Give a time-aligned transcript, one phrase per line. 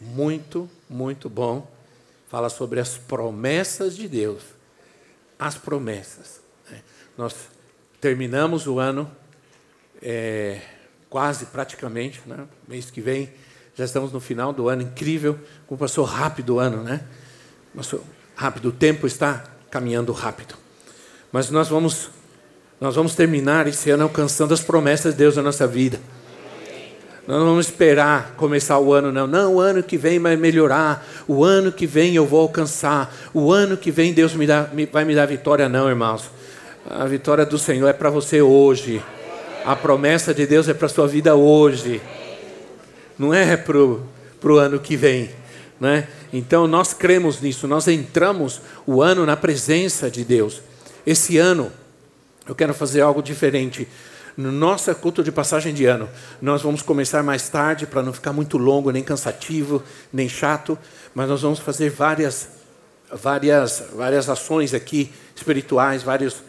[0.00, 1.70] muito, muito bom.
[2.28, 4.42] Fala sobre as promessas de Deus.
[5.38, 6.40] As promessas.
[6.70, 6.82] Né?
[7.16, 7.34] Nós
[8.00, 9.10] terminamos o ano,
[10.02, 10.60] é,
[11.08, 12.46] quase praticamente, né?
[12.68, 13.32] mês que vem,
[13.74, 17.02] já estamos no final do ano, incrível, como passou rápido o ano, né?
[17.74, 18.02] Passou
[18.34, 20.54] rápido, o tempo está caminhando rápido.
[21.30, 22.08] Mas nós vamos,
[22.80, 26.00] nós vamos terminar esse ano alcançando as promessas de Deus na nossa vida.
[27.26, 29.26] Nós não vamos esperar começar o ano, não.
[29.26, 31.04] Não, o ano que vem vai melhorar.
[31.26, 33.12] O ano que vem eu vou alcançar.
[33.34, 36.30] O ano que vem Deus me dá, me, vai me dar vitória, não, irmãos.
[36.88, 39.02] A vitória do Senhor é para você hoje.
[39.64, 42.00] A promessa de Deus é para a sua vida hoje.
[43.18, 45.30] Não é para o ano que vem.
[45.80, 46.06] Né?
[46.32, 47.66] Então nós cremos nisso.
[47.66, 50.62] Nós entramos o ano na presença de Deus.
[51.04, 51.72] Esse ano
[52.48, 53.88] eu quero fazer algo diferente.
[54.36, 56.06] No nosso culto de passagem de ano,
[56.42, 60.78] nós vamos começar mais tarde para não ficar muito longo, nem cansativo, nem chato,
[61.14, 62.46] mas nós vamos fazer várias,
[63.10, 66.42] várias, várias ações aqui espirituais, vários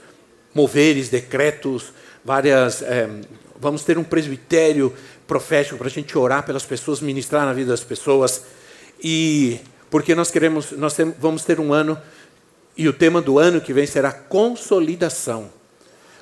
[0.53, 1.93] moveres, decretos,
[2.25, 2.81] várias.
[2.81, 3.09] É,
[3.57, 4.93] vamos ter um presbitério
[5.25, 8.43] profético para a gente orar pelas pessoas, ministrar na vida das pessoas
[9.01, 11.97] e porque nós queremos, nós vamos ter um ano
[12.75, 15.55] e o tema do ano que vem será consolidação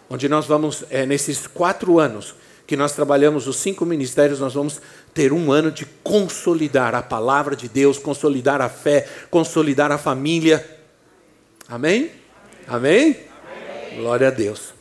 [0.09, 2.35] onde nós vamos, é, nesses quatro anos
[2.67, 4.81] que nós trabalhamos os cinco ministérios, nós vamos
[5.13, 10.65] ter um ano de consolidar a palavra de Deus, consolidar a fé, consolidar a família.
[11.67, 12.11] Amém?
[12.67, 13.19] Amém?
[13.89, 13.97] Amém?
[13.97, 14.73] Glória a Deus.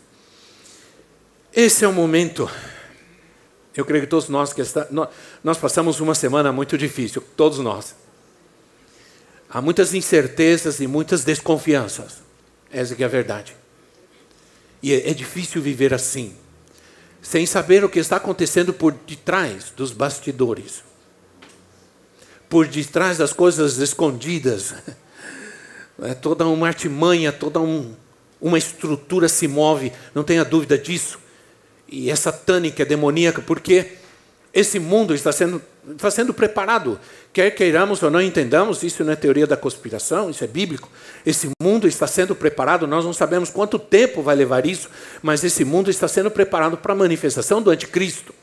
[1.53, 2.51] Esse é o momento.
[3.77, 5.09] Eu creio que todos nós que está, nós,
[5.43, 7.95] nós passamos uma semana muito difícil, todos nós.
[9.49, 12.23] Há muitas incertezas e muitas desconfianças.
[12.73, 13.55] Essa é a verdade.
[14.85, 16.35] E é, é difícil viver assim,
[17.23, 20.85] sem saber o que está acontecendo por detrás dos bastidores,
[22.51, 24.75] por detrás das coisas escondidas.
[26.03, 27.95] É toda uma artimanha, toda um,
[28.41, 31.21] uma estrutura se move, não tenha dúvida disso.
[31.89, 33.93] E é satânica, é demoníaca, porque
[34.53, 36.99] esse mundo está sendo, está sendo preparado.
[37.33, 40.91] Quer queiramos ou não entendamos, isso não é teoria da conspiração, isso é bíblico.
[41.25, 44.89] Esse mundo está sendo preparado, nós não sabemos quanto tempo vai levar isso,
[45.23, 48.35] mas esse mundo está sendo preparado para a manifestação do anticristo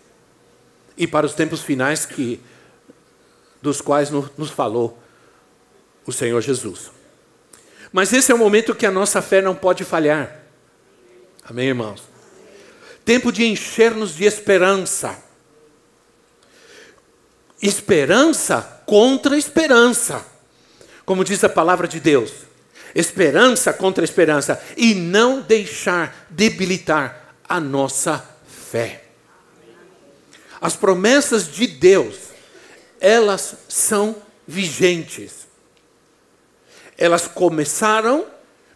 [0.98, 2.40] e para os tempos finais que,
[3.62, 5.00] dos quais nos falou
[6.06, 6.92] o Senhor Jesus.
[7.92, 10.40] Mas esse é o momento que a nossa fé não pode falhar.
[11.44, 12.04] Amém, irmãos?
[13.04, 15.31] Tempo de encher-nos de esperança
[17.62, 20.26] esperança contra esperança.
[21.06, 22.32] Como diz a palavra de Deus.
[22.96, 24.62] Esperança contra esperança.
[24.76, 29.04] E não deixar debilitar a nossa fé.
[30.60, 32.16] As promessas de Deus,
[33.00, 34.16] elas são
[34.48, 35.48] vigentes.
[36.98, 38.26] Elas começaram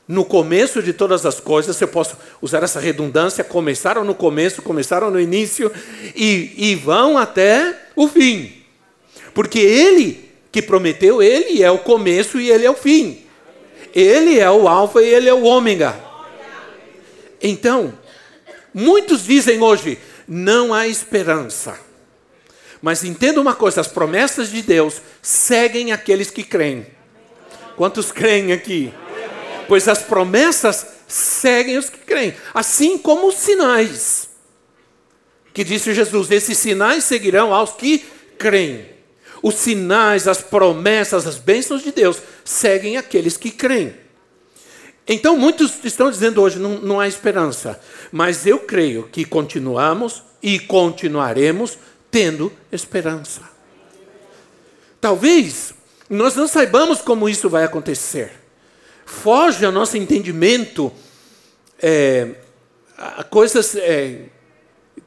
[0.08, 4.62] no começo de todas as coisas, se eu posso usar essa redundância, começaram no começo,
[4.62, 5.72] começaram no início
[6.16, 8.65] e, e vão até o fim.
[9.36, 13.26] Porque ele que prometeu, ele é o começo e ele é o fim.
[13.94, 15.94] Ele é o alfa e ele é o ômega.
[17.42, 17.94] Então,
[18.74, 21.78] muitos dizem hoje, não há esperança.
[22.82, 26.88] Mas entenda uma coisa, as promessas de Deus seguem aqueles que creem.
[27.76, 28.94] Quantos creem aqui?
[29.68, 34.30] Pois as promessas seguem os que creem, assim como os sinais.
[35.54, 38.06] Que disse Jesus: esses sinais seguirão aos que
[38.38, 38.95] creem.
[39.42, 43.96] Os sinais, as promessas, as bênçãos de Deus seguem aqueles que creem.
[45.08, 47.80] Então, muitos estão dizendo hoje não, não há esperança,
[48.12, 51.78] mas eu creio que continuamos e continuaremos
[52.10, 53.42] tendo esperança.
[55.00, 55.74] Talvez
[56.10, 58.32] nós não saibamos como isso vai acontecer,
[59.06, 60.92] foge ao nosso entendimento
[61.80, 62.30] é,
[63.30, 64.22] coisas é,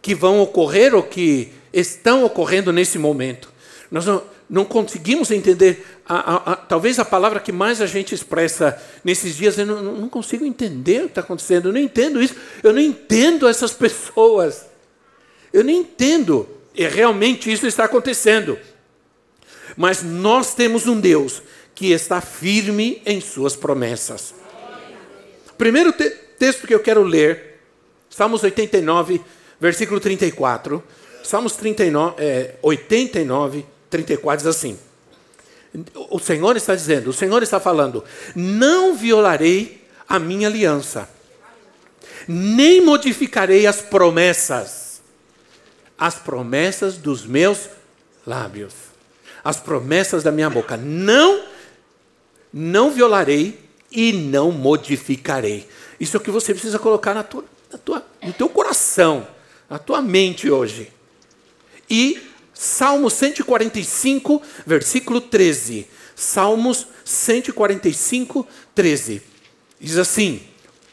[0.00, 3.52] que vão ocorrer ou que estão ocorrendo nesse momento.
[3.90, 5.84] Nós não, não conseguimos entender.
[6.06, 9.82] A, a, a, talvez a palavra que mais a gente expressa nesses dias, eu não,
[9.82, 11.68] não consigo entender o que está acontecendo.
[11.68, 12.34] Eu não entendo isso.
[12.62, 14.66] Eu não entendo essas pessoas.
[15.52, 16.48] Eu não entendo.
[16.74, 18.58] E realmente isso está acontecendo.
[19.76, 21.42] Mas nós temos um Deus
[21.74, 24.34] que está firme em suas promessas.
[25.56, 27.60] Primeiro te texto que eu quero ler,
[28.08, 29.20] Salmos 89,
[29.60, 30.82] versículo 34.
[31.22, 34.78] Salmos 39, é, 89, 34 diz assim:
[36.10, 38.04] O Senhor está dizendo, o Senhor está falando,
[38.34, 41.08] não violarei a minha aliança,
[42.26, 45.00] nem modificarei as promessas,
[45.98, 47.68] as promessas dos meus
[48.26, 48.74] lábios,
[49.42, 50.76] as promessas da minha boca.
[50.76, 51.44] Não,
[52.52, 55.68] não violarei e não modificarei.
[55.98, 59.26] Isso é o que você precisa colocar na tua, na tua, no teu coração,
[59.68, 60.92] na tua mente hoje.
[61.88, 62.27] E
[62.60, 65.86] Salmo 145, versículo 13.
[66.16, 68.44] Salmos 145,
[68.74, 69.22] 13.
[69.78, 70.42] Diz assim: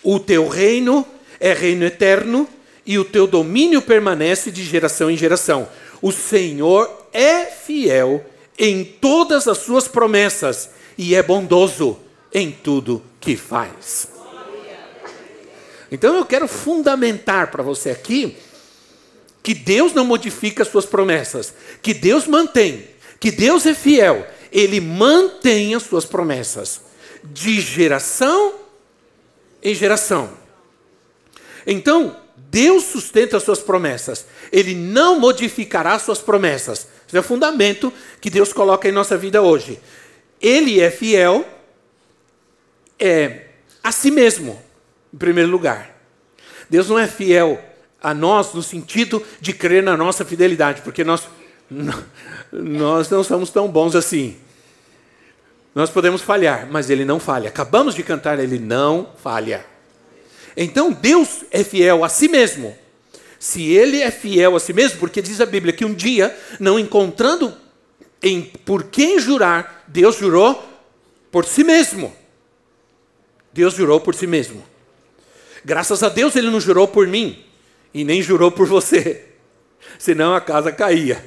[0.03, 1.03] O teu reino
[1.39, 2.47] é reino eterno
[2.85, 5.67] e o teu domínio permanece de geração em geração.
[6.03, 8.23] O Senhor é fiel
[8.59, 11.97] em todas as suas promessas e é bondoso
[12.31, 14.07] em tudo que faz.
[15.91, 18.37] Então eu quero fundamentar para você aqui
[19.45, 22.87] que Deus não modifica as suas promessas, que Deus mantém,
[23.19, 26.81] que Deus é fiel, ele mantém as suas promessas
[27.23, 28.55] de geração
[29.61, 30.31] em geração.
[31.63, 36.87] Então, Deus sustenta as suas promessas, ele não modificará as suas promessas.
[37.07, 39.79] Esse é o fundamento que Deus coloca em nossa vida hoje.
[40.41, 41.47] Ele é fiel
[42.97, 43.49] é,
[43.83, 44.59] a si mesmo,
[45.13, 45.95] em primeiro lugar.
[46.67, 47.63] Deus não é fiel
[48.05, 51.27] a nós no sentido de crer na nossa fidelidade, porque nós,
[52.53, 54.37] nós não somos tão bons assim.
[55.73, 57.49] Nós podemos falhar, mas Ele não falha.
[57.49, 59.65] Acabamos de cantar, Ele não falha.
[60.55, 62.77] Então Deus é fiel a si mesmo.
[63.39, 66.77] Se Ele é fiel a si mesmo, porque diz a Bíblia que um dia, não
[66.77, 67.57] encontrando
[68.21, 70.63] em por quem jurar, Deus jurou
[71.31, 72.15] por si mesmo.
[73.51, 74.63] Deus jurou por si mesmo.
[75.65, 77.44] Graças a Deus ele não jurou por mim
[77.95, 79.23] e nem jurou por você,
[79.97, 81.23] senão a casa caía.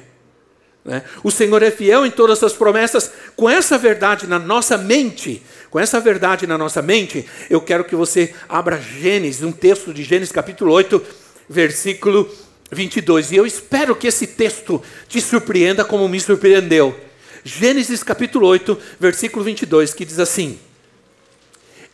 [0.85, 1.03] Né?
[1.23, 3.11] O Senhor é fiel em todas as promessas.
[3.35, 7.95] Com essa verdade na nossa mente, com essa verdade na nossa mente, eu quero que
[7.95, 11.03] você abra Gênesis, um texto de Gênesis capítulo 8,
[11.49, 12.29] versículo
[12.71, 13.31] 22.
[13.31, 16.95] E eu espero que esse texto te surpreenda como me surpreendeu.
[17.43, 20.59] Gênesis capítulo 8, versículo 22, que diz assim: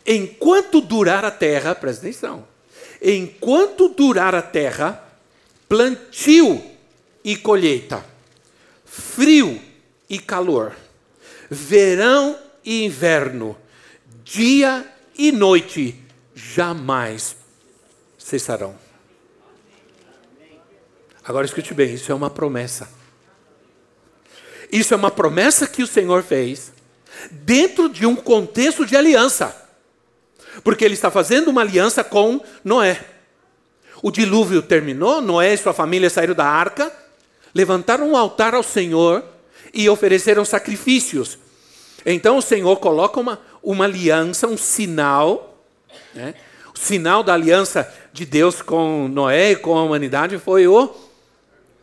[0.06, 2.44] Enquanto durar a terra, presta atenção,
[3.00, 5.02] enquanto durar a terra,
[5.68, 6.62] plantio
[7.24, 8.04] e colheita,
[8.84, 9.60] frio
[10.08, 10.74] e calor,
[11.50, 13.56] verão e inverno,
[14.24, 14.86] dia
[15.16, 16.00] e noite,
[16.34, 17.36] jamais
[18.18, 18.76] cessarão.
[21.24, 22.88] Agora escute bem, isso é uma promessa.
[24.70, 26.72] Isso é uma promessa que o Senhor fez
[27.30, 29.65] dentro de um contexto de aliança.
[30.62, 33.00] Porque ele está fazendo uma aliança com Noé.
[34.02, 36.92] O dilúvio terminou, Noé e sua família saíram da arca,
[37.54, 39.24] levantaram um altar ao Senhor
[39.72, 41.38] e ofereceram sacrifícios.
[42.04, 45.58] Então o Senhor coloca uma, uma aliança, um sinal.
[46.14, 46.34] Né?
[46.74, 50.94] O sinal da aliança de Deus com Noé e com a humanidade foi o,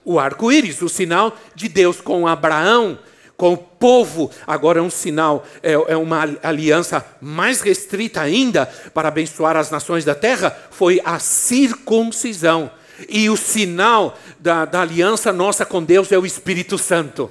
[0.06, 0.81] o arco-íris.
[0.81, 2.98] O sinal de Deus com Abraão
[3.44, 9.09] com o povo, agora é um sinal, é, é uma aliança mais restrita ainda para
[9.09, 12.71] abençoar as nações da terra, foi a circuncisão.
[13.09, 17.30] E o sinal da, da aliança nossa com Deus é o Espírito Santo.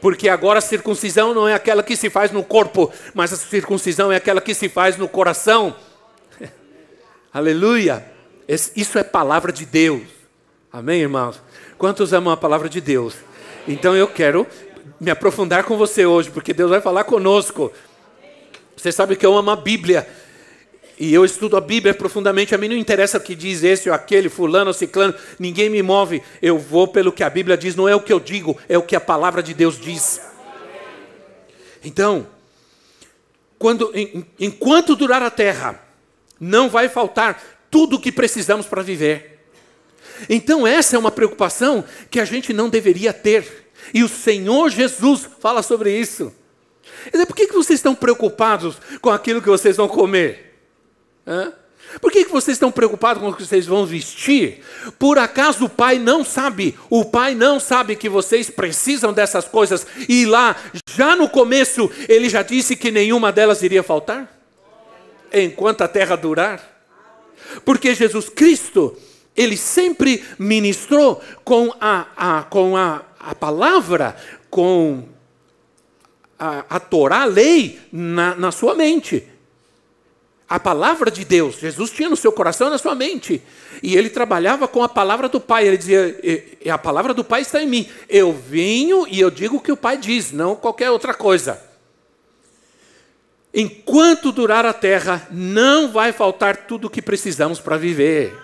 [0.00, 4.10] Porque agora a circuncisão não é aquela que se faz no corpo, mas a circuncisão
[4.10, 5.76] é aquela que se faz no coração.
[7.30, 8.06] Aleluia!
[8.48, 10.08] Isso é palavra de Deus.
[10.72, 11.42] Amém, irmãos?
[11.76, 13.16] Quantos amam a palavra de Deus?
[13.68, 14.46] Então eu quero
[15.00, 17.72] me aprofundar com você hoje, porque Deus vai falar conosco.
[18.76, 20.06] Você sabe que eu amo a Bíblia.
[20.98, 22.54] E eu estudo a Bíblia profundamente.
[22.54, 25.14] A mim não interessa o que diz esse ou aquele, fulano ou ciclano.
[25.38, 26.22] Ninguém me move.
[26.42, 27.74] Eu vou pelo que a Bíblia diz.
[27.74, 30.20] Não é o que eu digo, é o que a palavra de Deus diz.
[31.82, 32.26] Então,
[33.58, 33.90] quando,
[34.38, 35.82] enquanto durar a terra,
[36.38, 39.38] não vai faltar tudo o que precisamos para viver.
[40.28, 43.69] Então, essa é uma preocupação que a gente não deveria ter.
[43.92, 46.32] E o Senhor Jesus fala sobre isso.
[47.26, 50.54] Por que, que vocês estão preocupados com aquilo que vocês vão comer?
[51.26, 51.52] Hã?
[52.00, 54.60] Por que, que vocês estão preocupados com o que vocês vão vestir?
[54.98, 56.78] Por acaso o pai não sabe?
[56.88, 60.54] O pai não sabe que vocês precisam dessas coisas e lá,
[60.94, 64.40] já no começo, ele já disse que nenhuma delas iria faltar?
[65.32, 66.84] Enquanto a terra durar?
[67.64, 68.96] Porque Jesus Cristo,
[69.36, 74.16] ele sempre ministrou com a, a com a a palavra
[74.48, 75.04] com
[76.38, 79.26] a, a Torá, a lei, na, na sua mente.
[80.48, 83.40] A palavra de Deus, Jesus tinha no seu coração e na sua mente.
[83.82, 85.68] E ele trabalhava com a palavra do Pai.
[85.68, 86.18] Ele dizia:
[86.68, 87.88] a palavra do Pai está em mim.
[88.08, 91.62] Eu venho e eu digo o que o Pai diz, não qualquer outra coisa.
[93.52, 98.36] Enquanto durar a terra, não vai faltar tudo o que precisamos para viver.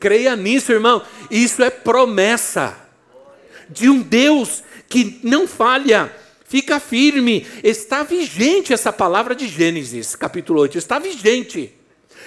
[0.00, 1.02] Creia nisso, irmão.
[1.30, 2.85] Isso é promessa
[3.68, 6.12] de um Deus que não falha
[6.48, 11.72] Fica firme, está vigente essa palavra de Gênesis, capítulo 8, está vigente.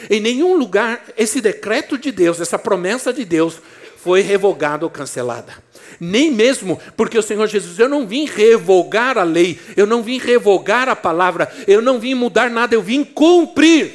[0.10, 3.62] Em nenhum lugar esse decreto de Deus, essa promessa de Deus
[3.96, 5.64] foi revogada ou cancelada.
[6.02, 10.20] Nem mesmo porque o Senhor Jesus, eu não vim revogar a lei, eu não vim
[10.20, 13.94] revogar a palavra, eu não vim mudar nada, eu vim cumprir.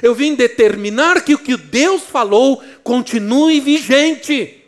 [0.00, 4.62] Eu vim determinar que o que Deus falou continue vigente.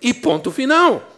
[0.00, 1.16] E ponto final.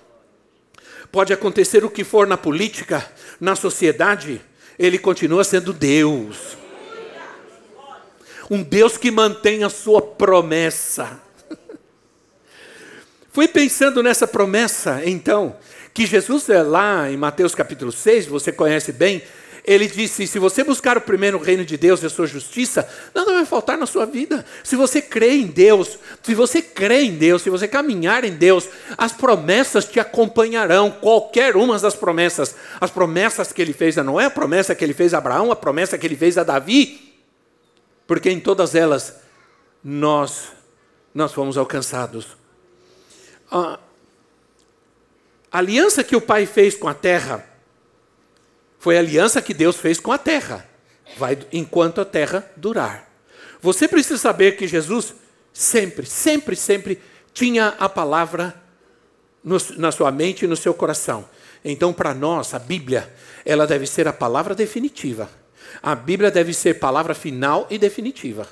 [1.11, 3.07] Pode acontecer o que for na política,
[3.39, 4.41] na sociedade,
[4.79, 6.57] ele continua sendo Deus.
[8.51, 11.21] Um Deus que mantém a sua promessa.
[13.31, 15.57] Fui pensando nessa promessa, então,
[15.95, 19.23] que Jesus é lá em Mateus capítulo 6, você conhece bem,
[19.65, 23.33] ele disse: se você buscar o primeiro reino de Deus e a sua justiça, nada
[23.33, 24.45] vai faltar na sua vida.
[24.65, 28.69] Se você crê em Deus, se você crê em Deus, se você caminhar em Deus,
[28.99, 32.57] as promessas te acompanharão, qualquer uma das promessas.
[32.81, 35.57] As promessas que ele fez a Noé, a promessa que ele fez a Abraão, a
[35.57, 37.15] promessa que ele fez a Davi,
[38.07, 39.15] porque em todas elas
[39.83, 40.49] nós,
[41.15, 42.37] nós fomos alcançados.
[43.49, 43.79] A
[45.53, 47.52] aliança que o Pai fez com a terra,
[48.83, 50.69] foi a aliança que Deus fez com a terra.
[51.17, 53.09] Vai enquanto a terra durar.
[53.61, 55.15] Você precisa saber que Jesus
[55.53, 57.01] sempre, sempre, sempre
[57.33, 58.61] tinha a palavra
[59.45, 61.29] no, na sua mente e no seu coração.
[61.65, 63.09] Então, para nós, a Bíblia,
[63.45, 65.31] ela deve ser a palavra definitiva.
[65.81, 68.49] A Bíblia deve ser palavra final e definitiva.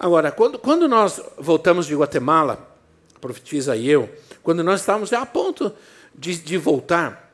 [0.00, 2.76] Agora, quando, quando nós voltamos de Guatemala,
[3.20, 5.72] profetiza e eu, quando nós estávamos a ponto
[6.12, 7.32] de, de voltar,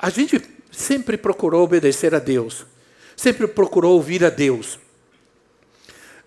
[0.00, 2.66] a gente sempre procurou obedecer a Deus,
[3.14, 4.80] sempre procurou ouvir a Deus.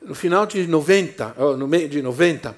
[0.02, 2.56] No final de 90, no meio de 90,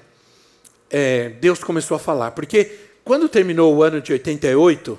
[0.90, 2.70] é, Deus começou a falar, porque
[3.02, 4.98] quando terminou o ano de 88,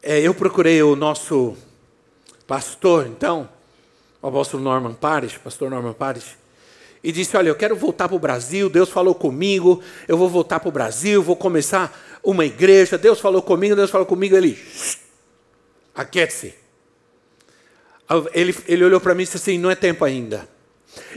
[0.00, 1.56] é, eu procurei o nosso
[2.46, 3.48] pastor, então,
[4.22, 6.36] o apóstolo Norman Paris, pastor Norman Paris,
[7.02, 8.70] e disse: Olha, eu quero voltar para o Brasil.
[8.70, 12.96] Deus falou comigo, eu vou voltar para o Brasil, vou começar uma igreja.
[12.96, 14.34] Deus falou comigo, Deus falou comigo.
[14.36, 14.58] Ele
[15.94, 16.54] Aquiete-se.
[18.32, 20.48] Ele, ele olhou para mim e disse assim: não é tempo ainda.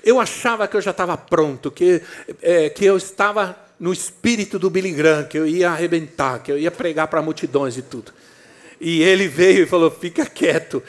[0.03, 2.01] Eu achava que eu já estava pronto, que,
[2.41, 6.57] é, que eu estava no espírito do Billy Graham, que eu ia arrebentar, que eu
[6.57, 8.11] ia pregar para multidões e tudo.
[8.79, 10.81] E ele veio e falou: fica quieto,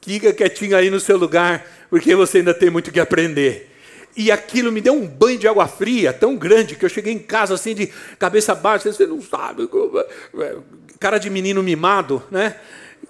[0.00, 3.72] fica quietinho aí no seu lugar, porque você ainda tem muito que aprender.
[4.16, 7.18] E aquilo me deu um banho de água fria tão grande que eu cheguei em
[7.18, 9.68] casa assim de cabeça baixa, você não sabe,
[10.38, 10.56] é,
[10.98, 12.56] cara de menino mimado, né?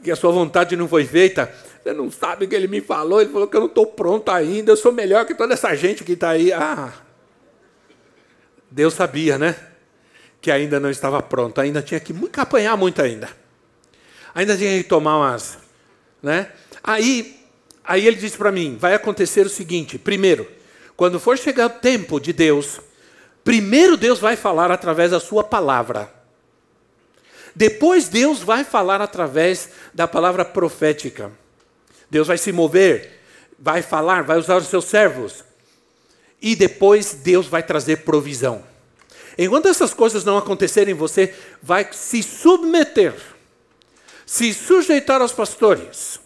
[0.07, 1.53] Que a sua vontade não foi feita.
[1.83, 4.31] Você não sabe o que ele me falou, ele falou que eu não estou pronto
[4.31, 6.53] ainda, eu sou melhor que toda essa gente que está aí.
[6.53, 6.93] Ah,
[8.71, 9.57] Deus sabia, né?
[10.41, 13.29] Que ainda não estava pronto, ainda tinha que apanhar muito ainda.
[14.33, 15.59] Ainda tinha que tomar umas.
[16.23, 16.53] Né?
[16.85, 17.41] Aí,
[17.85, 20.47] aí ele disse para mim: vai acontecer o seguinte: primeiro,
[20.97, 22.81] quando for chegar o tempo de Deus,
[23.43, 26.16] primeiro Deus vai falar através da sua palavra.
[27.57, 31.33] Depois Deus vai falar através da palavra profética.
[32.11, 33.19] Deus vai se mover,
[33.59, 35.43] vai falar, vai usar os seus servos.
[36.41, 38.63] E depois Deus vai trazer provisão.
[39.39, 43.15] Enquanto essas coisas não acontecerem, você vai se submeter,
[44.27, 46.21] se sujeitar aos pastores,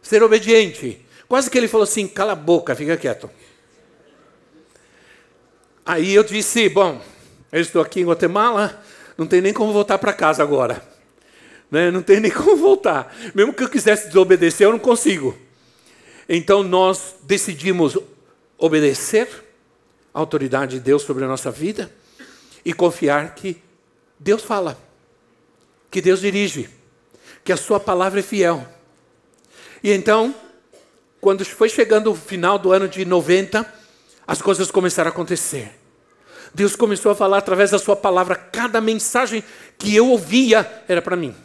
[0.00, 1.04] ser obediente.
[1.26, 3.28] Quase que ele falou assim: cala a boca, fica quieto.
[5.84, 7.02] Aí eu disse: bom,
[7.50, 8.80] eu estou aqui em Guatemala,
[9.16, 10.82] não tem nem como voltar para casa agora.
[11.70, 11.90] Né?
[11.90, 13.14] Não tem nem como voltar.
[13.34, 15.36] Mesmo que eu quisesse desobedecer, eu não consigo.
[16.28, 17.96] Então nós decidimos
[18.58, 19.28] obedecer
[20.12, 21.92] a autoridade de Deus sobre a nossa vida
[22.64, 23.62] e confiar que
[24.18, 24.78] Deus fala,
[25.90, 26.68] que Deus dirige,
[27.44, 28.66] que a Sua palavra é fiel.
[29.82, 30.34] E então,
[31.20, 33.72] quando foi chegando o final do ano de 90,
[34.26, 35.72] as coisas começaram a acontecer.
[36.56, 38.34] Deus começou a falar através da Sua palavra.
[38.34, 39.44] Cada mensagem
[39.76, 41.36] que eu ouvia era para mim.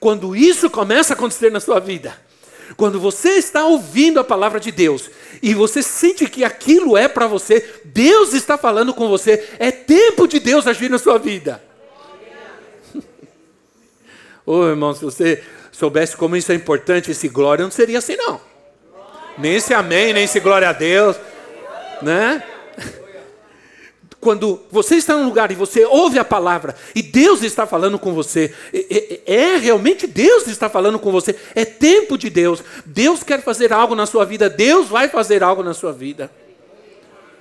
[0.00, 2.18] Quando isso começa a acontecer na sua vida,
[2.78, 5.10] quando você está ouvindo a palavra de Deus
[5.42, 10.26] e você sente que aquilo é para você, Deus está falando com você, é tempo
[10.26, 11.62] de Deus agir na sua vida.
[14.48, 15.42] Oh, irmão, se você
[15.72, 18.40] soubesse como isso é importante, esse glória, não seria assim não.
[19.36, 21.16] Nem esse amém, nem esse glória a Deus.
[22.00, 22.44] Né?
[24.20, 28.12] Quando você está num lugar e você ouve a palavra e Deus está falando com
[28.12, 32.62] você, é, é, é, realmente Deus está falando com você, é tempo de Deus.
[32.84, 36.30] Deus quer fazer algo na sua vida, Deus vai fazer algo na sua vida.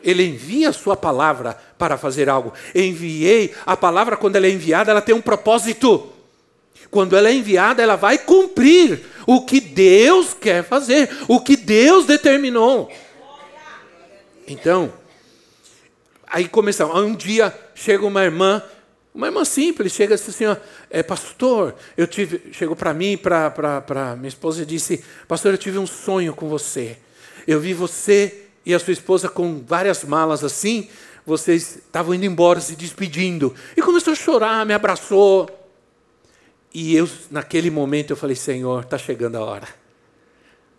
[0.04, 2.54] Ele envia a sua palavra para fazer algo.
[2.76, 6.12] Enviei, a palavra, quando ela é enviada, ela tem um propósito.
[6.92, 12.06] Quando ela é enviada, ela vai cumprir o que Deus quer fazer, o que Deus
[12.06, 12.92] determinou.
[14.48, 14.94] Então,
[16.28, 16.96] aí começamos.
[16.96, 18.62] Um dia chega uma irmã,
[19.14, 20.58] uma irmã simples, chega assim, ó,
[20.90, 25.78] é, pastor, eu tive, chegou para mim, para minha esposa e disse, pastor, eu tive
[25.78, 26.98] um sonho com você.
[27.48, 30.90] Eu vi você e a sua esposa com várias malas assim,
[31.26, 33.54] vocês estavam indo embora, se despedindo.
[33.76, 35.50] E começou a chorar, me abraçou.
[36.74, 39.68] E eu, naquele momento, eu falei, Senhor, está chegando a hora.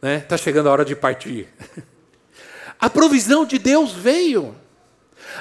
[0.02, 0.38] Está né?
[0.38, 1.48] Chegando a hora de partir.
[2.78, 4.54] A provisão de Deus veio.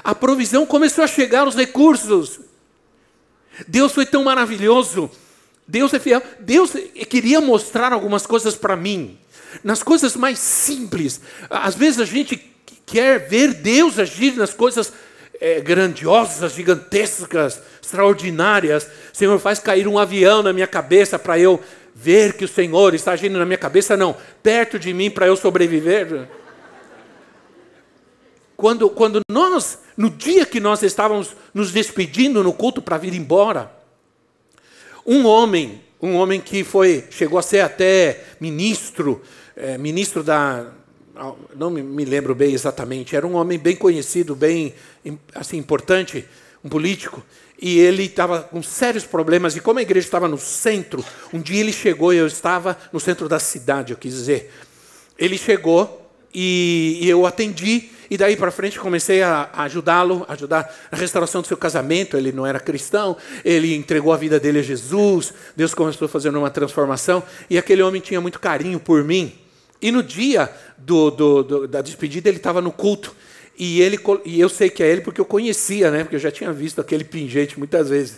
[0.03, 2.39] A provisão começou a chegar, os recursos.
[3.67, 5.09] Deus foi tão maravilhoso.
[5.67, 6.21] Deus é fiel.
[6.39, 6.71] Deus
[7.09, 9.17] queria mostrar algumas coisas para mim
[9.63, 11.21] nas coisas mais simples.
[11.49, 12.37] Às vezes a gente
[12.85, 14.91] quer ver Deus agir nas coisas
[15.39, 18.87] é, grandiosas, gigantescas, extraordinárias.
[19.13, 21.61] Senhor, faz cair um avião na minha cabeça para eu
[21.93, 25.35] ver que o Senhor está agindo na minha cabeça, não, perto de mim para eu
[25.35, 26.27] sobreviver.
[28.57, 33.71] Quando, quando nós, no dia que nós estávamos nos despedindo no culto para vir embora,
[35.05, 39.21] um homem, um homem que foi, chegou a ser até ministro,
[39.55, 40.71] é, ministro da.
[41.55, 44.73] Não me lembro bem exatamente, era um homem bem conhecido, bem
[45.33, 46.25] assim, importante,
[46.61, 47.23] um político,
[47.61, 51.61] e ele estava com sérios problemas, e como a igreja estava no centro, um dia
[51.61, 54.51] ele chegou, e eu estava no centro da cidade, eu quis dizer.
[55.17, 60.73] Ele chegou e, e eu atendi, e daí para frente comecei a, a ajudá-lo, ajudar
[60.89, 62.15] na restauração do seu casamento.
[62.15, 65.33] Ele não era cristão, ele entregou a vida dele a Jesus.
[65.53, 69.33] Deus começou a fazer uma transformação, e aquele homem tinha muito carinho por mim.
[69.81, 73.13] E no dia do, do, do, da despedida, ele estava no culto.
[73.57, 76.03] E, ele, e eu sei que é ele porque eu conhecia, né?
[76.03, 78.17] porque eu já tinha visto aquele pingente muitas vezes.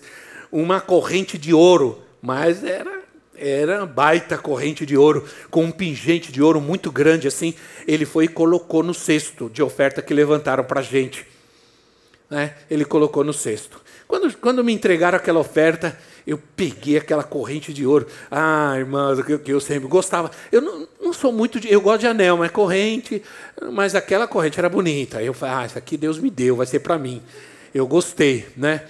[0.51, 3.01] Uma corrente de ouro, mas era,
[3.37, 7.53] era baita corrente de ouro, com um pingente de ouro muito grande assim.
[7.87, 11.25] Ele foi e colocou no cesto de oferta que levantaram para a gente.
[12.29, 12.55] Né?
[12.69, 13.81] Ele colocou no cesto.
[14.07, 18.07] Quando, quando me entregaram aquela oferta, eu peguei aquela corrente de ouro.
[18.31, 20.31] Ah, irmã, que, que eu sempre gostava.
[20.51, 21.71] Eu não, não sou muito de.
[21.71, 23.21] Eu gosto de anel, mas corrente.
[23.71, 25.21] Mas aquela corrente era bonita.
[25.21, 27.21] Eu falei, ah, isso aqui Deus me deu, vai ser para mim.
[27.73, 28.85] Eu gostei, né?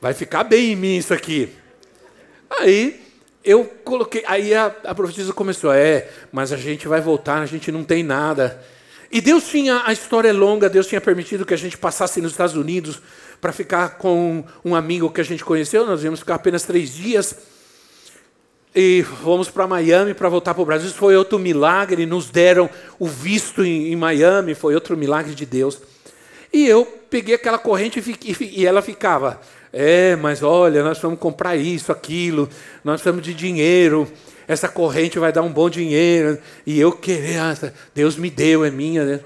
[0.00, 1.50] Vai ficar bem em mim isso aqui.
[2.60, 3.07] Aí
[3.44, 4.24] eu coloquei.
[4.26, 8.02] Aí a, a profetisa começou: é, mas a gente vai voltar, a gente não tem
[8.02, 8.60] nada.
[9.10, 12.32] E Deus tinha, a história é longa, Deus tinha permitido que a gente passasse nos
[12.32, 13.00] Estados Unidos
[13.40, 15.86] para ficar com um amigo que a gente conheceu.
[15.86, 17.34] Nós íamos ficar apenas três dias.
[18.74, 20.88] E fomos para Miami para voltar para o Brasil.
[20.88, 22.04] Isso foi outro milagre.
[22.04, 24.54] Nos deram o visto em, em, Miami.
[24.54, 25.80] Foi outro milagre de Deus.
[26.52, 29.40] E eu peguei aquela corrente e, e, e ela ficava.
[29.72, 32.48] É, mas olha, nós vamos comprar isso, aquilo.
[32.82, 34.10] Nós precisamos de dinheiro.
[34.46, 36.38] Essa corrente vai dar um bom dinheiro.
[36.66, 37.54] E eu querer, ah,
[37.94, 39.04] Deus me deu, é minha.
[39.04, 39.20] Né?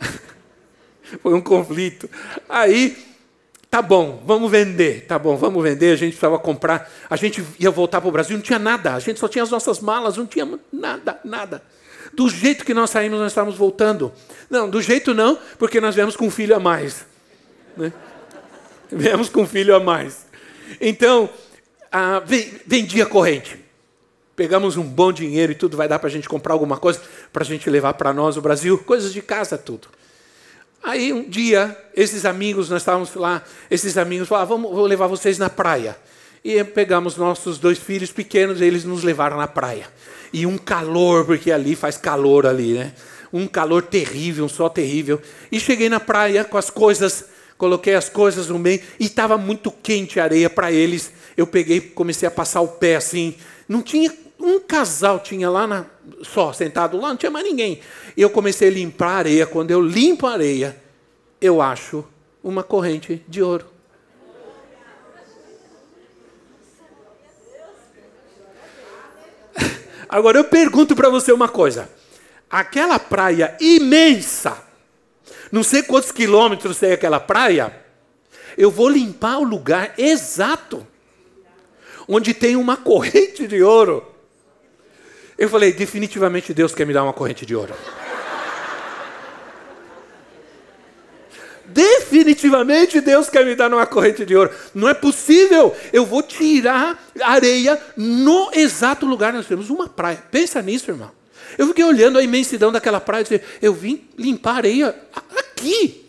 [1.22, 2.08] Foi um conflito.
[2.48, 3.08] Aí
[3.70, 5.04] Tá bom, vamos vender.
[5.06, 5.92] Tá bom, vamos vender.
[5.92, 6.90] A gente precisava comprar.
[7.08, 8.94] A gente ia voltar para o Brasil, não tinha nada.
[8.94, 11.62] A gente só tinha as nossas malas, não tinha nada, nada.
[12.14, 14.10] Do jeito que nós saímos, nós estávamos voltando.
[14.48, 17.04] Não, do jeito não, porque nós viemos com um filho a mais.
[17.76, 17.92] Né?
[18.90, 20.26] Viemos com um filho a mais.
[20.80, 21.28] Então,
[21.90, 22.22] a,
[22.66, 23.64] vendi a corrente.
[24.36, 27.00] Pegamos um bom dinheiro e tudo vai dar para a gente comprar alguma coisa
[27.32, 29.88] para a gente levar para nós o Brasil, coisas de casa, tudo.
[30.82, 35.38] Aí um dia, esses amigos, nós estávamos lá, esses amigos falaram, vamos, vou levar vocês
[35.38, 35.96] na praia.
[36.44, 39.88] E pegamos nossos dois filhos pequenos e eles nos levaram na praia.
[40.32, 42.92] E um calor, porque ali faz calor ali, né?
[43.32, 45.20] Um calor terrível, um sol terrível.
[45.50, 47.24] E cheguei na praia com as coisas,
[47.58, 51.12] coloquei as coisas no meio e estava muito quente a areia para eles.
[51.36, 53.34] Eu peguei, comecei a passar o pé assim.
[53.68, 55.84] Não tinha um casal tinha lá na,
[56.22, 57.80] só sentado lá, não tinha mais ninguém.
[58.16, 59.46] Eu comecei a limpar a areia.
[59.46, 60.76] Quando eu limpo a areia,
[61.40, 62.04] eu acho
[62.42, 63.66] uma corrente de ouro.
[70.08, 71.90] Agora eu pergunto para você uma coisa:
[72.48, 74.67] aquela praia imensa,
[75.50, 77.74] não sei quantos quilômetros tem aquela praia,
[78.56, 80.86] eu vou limpar o lugar exato
[82.08, 84.04] onde tem uma corrente de ouro.
[85.36, 87.74] Eu falei, definitivamente Deus quer me dar uma corrente de ouro.
[91.66, 94.50] Definitivamente Deus quer me dar uma corrente de ouro.
[94.74, 95.76] Não é possível.
[95.92, 99.34] Eu vou tirar areia no exato lugar.
[99.34, 100.24] Nós temos uma praia.
[100.30, 101.17] Pensa nisso, irmão.
[101.58, 104.94] Eu fiquei olhando a imensidão daquela praia e disse, eu vim limpar areia
[105.36, 106.08] aqui.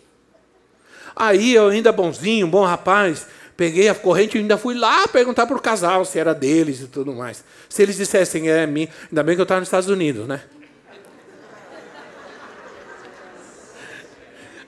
[1.16, 3.26] Aí eu ainda bonzinho, bom rapaz,
[3.58, 6.88] peguei a corrente e ainda fui lá perguntar para o casal se era deles e
[6.88, 7.44] tudo mais.
[7.68, 10.42] Se eles dissessem, é mim, ainda bem que eu estava nos Estados Unidos, né?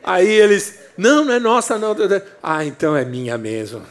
[0.03, 1.95] Aí eles, não, não é nossa, não.
[2.41, 3.83] Ah, então é minha mesmo.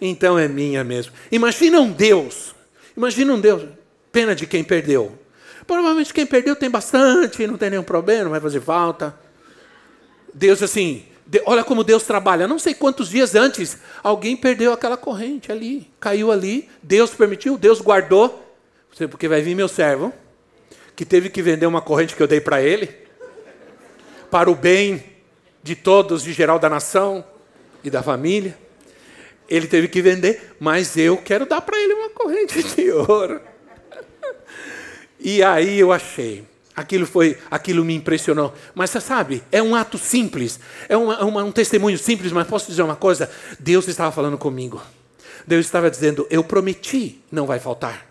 [0.00, 1.12] Então é minha mesmo.
[1.32, 2.54] Imagina um Deus.
[2.96, 3.64] Imagina um Deus.
[4.12, 5.25] Pena de quem perdeu.
[5.66, 9.14] Provavelmente quem perdeu tem bastante, não tem nenhum problema, não vai fazer falta.
[10.32, 11.04] Deus assim,
[11.44, 12.46] olha como Deus trabalha.
[12.46, 16.68] Não sei quantos dias antes alguém perdeu aquela corrente ali, caiu ali.
[16.82, 18.44] Deus permitiu, Deus guardou.
[19.10, 20.12] Porque vai vir meu servo,
[20.94, 22.88] que teve que vender uma corrente que eu dei para ele,
[24.30, 25.04] para o bem
[25.62, 27.22] de todos, de geral da nação
[27.84, 28.56] e da família.
[29.48, 33.40] Ele teve que vender, mas eu quero dar para ele uma corrente de ouro.
[35.26, 36.44] E aí eu achei.
[36.76, 38.54] Aquilo foi, aquilo me impressionou.
[38.76, 42.68] Mas você sabe, é um ato simples, é uma, uma, um testemunho simples, mas posso
[42.68, 43.28] dizer uma coisa?
[43.58, 44.80] Deus estava falando comigo.
[45.44, 48.06] Deus estava dizendo: Eu prometi, não vai faltar.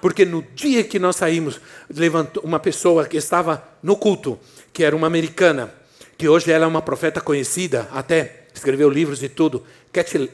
[0.00, 4.36] Porque no dia que nós saímos, levantou uma pessoa que estava no culto,
[4.72, 5.72] que era uma americana,
[6.16, 9.62] que hoje ela é uma profeta conhecida, até escreveu livros e tudo.
[9.92, 10.28] Cat,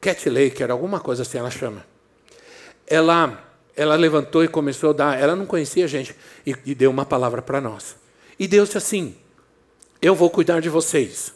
[0.00, 1.84] Cat Laker, alguma coisa assim ela chama.
[2.86, 3.45] Ela,
[3.76, 5.20] ela levantou e começou a dar.
[5.20, 7.94] Ela não conhecia a gente e, e deu uma palavra para nós.
[8.38, 9.14] E Deus disse assim:
[10.00, 11.34] Eu vou cuidar de vocês.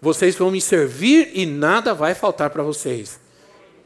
[0.00, 3.18] Vocês vão me servir e nada vai faltar para vocês.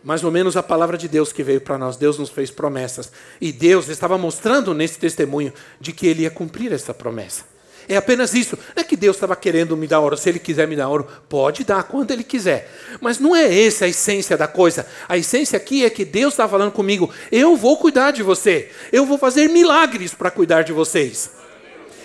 [0.02, 1.96] Mais ou menos a palavra de Deus que veio para nós.
[1.96, 3.10] Deus nos fez promessas.
[3.40, 7.53] E Deus estava mostrando nesse testemunho de que Ele ia cumprir essa promessa.
[7.88, 8.58] É apenas isso.
[8.74, 10.16] Não é que Deus estava querendo me dar ouro.
[10.16, 12.70] Se Ele quiser me dar ouro, pode dar quando Ele quiser.
[13.00, 14.86] Mas não é essa a essência da coisa.
[15.08, 18.70] A essência aqui é que Deus está falando comigo: eu vou cuidar de você.
[18.92, 21.30] Eu vou fazer milagres para cuidar de vocês.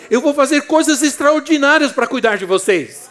[0.09, 3.09] Eu vou fazer coisas extraordinárias para cuidar de vocês.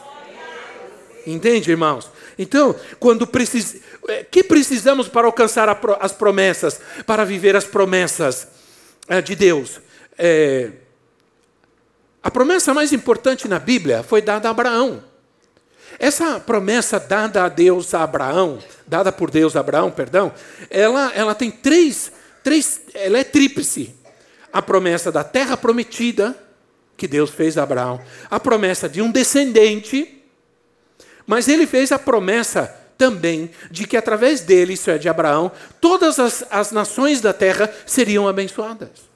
[1.26, 2.10] Entende, irmãos?
[2.38, 3.76] Então, quando precis...
[4.08, 5.68] É, que precisamos para alcançar
[6.00, 8.48] as promessas, para viver as promessas
[9.06, 9.80] é, de Deus?
[10.18, 10.70] É
[12.28, 15.02] a promessa mais importante na Bíblia foi dada a Abraão.
[15.98, 20.34] Essa promessa dada a Deus a Abraão, dada por Deus a Abraão, perdão,
[20.68, 22.12] ela, ela tem três,
[22.44, 23.94] três, ela é tríplice.
[24.52, 26.36] A promessa da terra prometida,
[26.98, 27.98] que Deus fez a Abraão,
[28.30, 30.22] a promessa de um descendente,
[31.26, 32.66] mas ele fez a promessa
[32.98, 37.72] também de que através dele, isso é, de Abraão, todas as, as nações da terra
[37.86, 39.08] seriam abençoadas.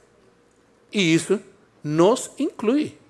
[0.91, 1.39] E isso
[1.85, 3.02] nos inclui.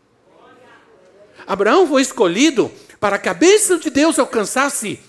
[1.46, 5.00] Abraão foi escolhido para que a bênção de Deus alcançasse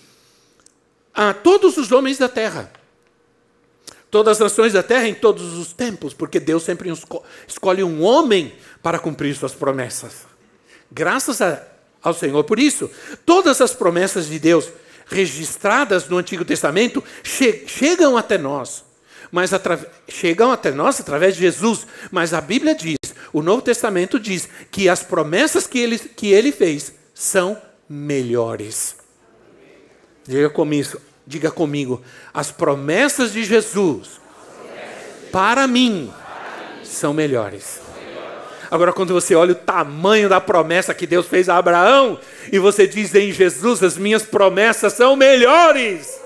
[1.13, 2.72] a todos os homens da terra.
[4.10, 6.91] Todas as nações da terra em todos os tempos, porque Deus sempre
[7.48, 10.28] escolhe um homem para cumprir suas promessas.
[10.91, 11.63] Graças a,
[12.02, 12.89] ao Senhor por isso.
[13.26, 14.69] Todas as promessas de Deus
[15.08, 18.84] registradas no Antigo Testamento che chegam até nós.
[19.32, 19.50] Mas
[20.08, 21.88] chegam até nós através de Jesus.
[22.12, 23.03] Mas a Bíblia diz
[23.34, 28.96] o Novo Testamento diz que as promessas que ele, que ele fez são melhores.
[30.26, 32.02] Diga comigo, diga comigo,
[32.34, 34.22] as promessas de Jesus
[35.32, 36.13] para mim
[36.84, 37.82] são melhores.
[38.69, 42.19] Agora, quando você olha o tamanho da promessa que Deus fez a Abraão,
[42.52, 46.19] e você diz em Jesus, as minhas promessas são melhores.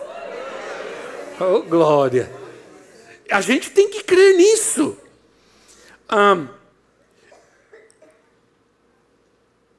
[1.39, 2.31] Oh, glória.
[3.29, 4.97] A gente tem que crer nisso.
[6.09, 6.47] Um,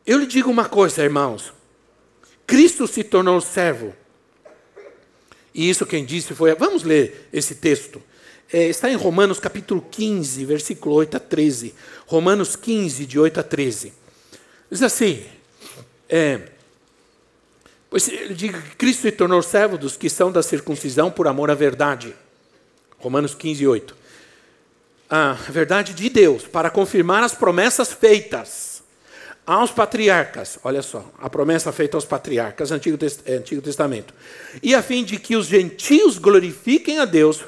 [0.08, 1.52] Eu lhe digo uma coisa, irmãos.
[2.46, 3.94] Cristo se tornou servo.
[5.52, 6.54] E isso quem disse foi.
[6.54, 8.02] Vamos ler esse texto.
[8.50, 11.74] É, está em Romanos capítulo 15, versículo 8 a 13.
[12.06, 13.92] Romanos 15, de 8 a 13.
[14.70, 15.26] Diz assim:
[16.08, 16.40] é,
[17.90, 21.50] Pois ele diz que Cristo se tornou servo dos que são da circuncisão por amor
[21.50, 22.16] à verdade.
[22.96, 23.94] Romanos 15, 8.
[25.10, 28.77] A verdade de Deus, para confirmar as promessas feitas
[29.48, 34.12] aos patriarcas, olha só, a promessa feita aos patriarcas, Antigo, é, Antigo Testamento,
[34.62, 37.42] e a fim de que os gentios glorifiquem a Deus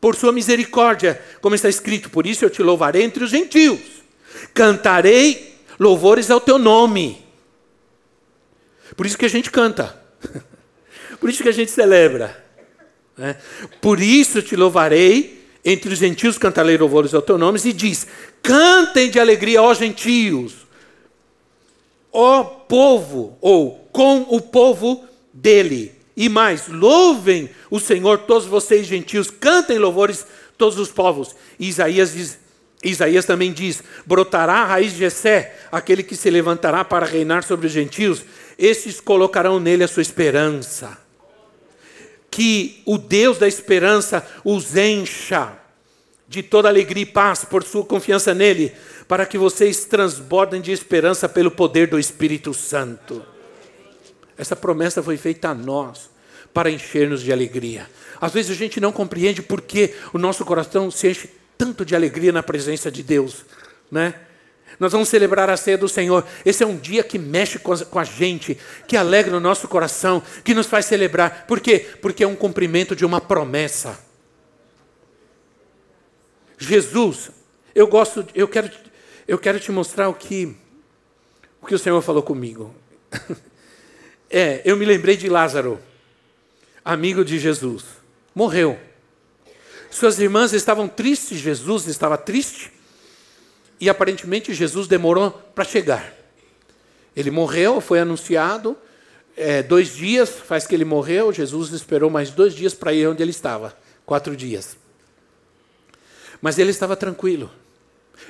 [0.00, 3.80] por sua misericórdia, como está escrito, por isso eu te louvarei entre os gentios,
[4.54, 7.20] cantarei louvores ao teu nome.
[8.96, 10.00] Por isso que a gente canta,
[11.18, 12.40] por isso que a gente celebra.
[13.18, 13.36] Né?
[13.80, 18.06] Por isso te louvarei, entre os gentios cantarei louvores ao teu nome, e diz:
[18.40, 20.61] cantem de alegria, ó gentios,
[22.12, 25.92] ó povo, ou com o povo dele.
[26.16, 30.26] E mais, louvem o Senhor, todos vocês gentios, cantem louvores,
[30.58, 31.34] todos os povos.
[31.58, 32.38] E Isaías diz,
[32.82, 37.66] Isaías também diz: brotará a raiz de Jessé, aquele que se levantará para reinar sobre
[37.66, 38.24] os gentios,
[38.58, 40.98] esses colocarão nele a sua esperança.
[42.30, 45.58] Que o Deus da esperança os encha
[46.28, 48.72] de toda alegria e paz por sua confiança nele,
[49.12, 53.22] para que vocês transbordem de esperança pelo poder do Espírito Santo.
[54.38, 56.08] Essa promessa foi feita a nós
[56.54, 57.90] para encher-nos de alegria.
[58.18, 61.94] Às vezes a gente não compreende por que o nosso coração se enche tanto de
[61.94, 63.44] alegria na presença de Deus,
[63.90, 64.14] né?
[64.80, 66.24] Nós vamos celebrar a ceia do Senhor.
[66.42, 68.56] Esse é um dia que mexe com a, gente,
[68.88, 71.44] que alegra o nosso coração, que nos faz celebrar.
[71.46, 71.86] Por quê?
[72.00, 73.98] Porque é um cumprimento de uma promessa.
[76.56, 77.30] Jesus,
[77.74, 78.70] eu gosto, eu quero,
[79.26, 80.56] eu quero te mostrar o que,
[81.60, 82.74] o que o Senhor falou comigo.
[84.34, 85.78] É, eu me lembrei de Lázaro,
[86.82, 87.84] amigo de Jesus,
[88.34, 88.80] morreu.
[89.90, 92.72] Suas irmãs estavam tristes, Jesus estava triste,
[93.78, 96.14] e aparentemente Jesus demorou para chegar.
[97.14, 98.74] Ele morreu, foi anunciado,
[99.36, 103.22] é, dois dias faz que ele morreu, Jesus esperou mais dois dias para ir onde
[103.22, 104.78] ele estava, quatro dias.
[106.40, 107.50] Mas ele estava tranquilo.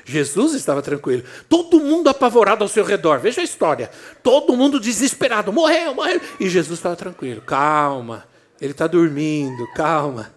[0.04, 1.22] Jesus estava tranquilo.
[1.48, 3.18] Todo mundo apavorado ao seu redor.
[3.20, 3.90] Veja a história.
[4.22, 5.52] Todo mundo desesperado.
[5.52, 6.20] Morreu, morreu.
[6.40, 7.40] E Jesus estava tranquilo.
[7.40, 8.26] Calma.
[8.60, 9.66] Ele está dormindo.
[9.74, 10.32] Calma.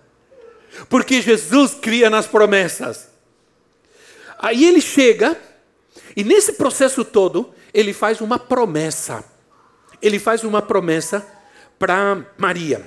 [0.90, 3.10] Porque Jesus cria nas promessas.
[4.38, 5.38] Aí ele chega,
[6.16, 9.24] e nesse processo todo, ele faz uma promessa.
[10.02, 11.26] Ele faz uma promessa
[11.80, 12.86] para Maria.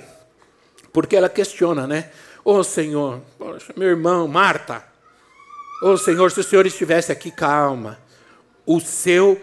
[0.93, 2.11] Porque ela questiona, né?
[2.43, 4.83] Ô oh, Senhor, poxa, meu irmão, Marta,
[5.81, 7.97] Ô Senhor, se o Senhor estivesse aqui, calma.
[8.65, 9.41] O seu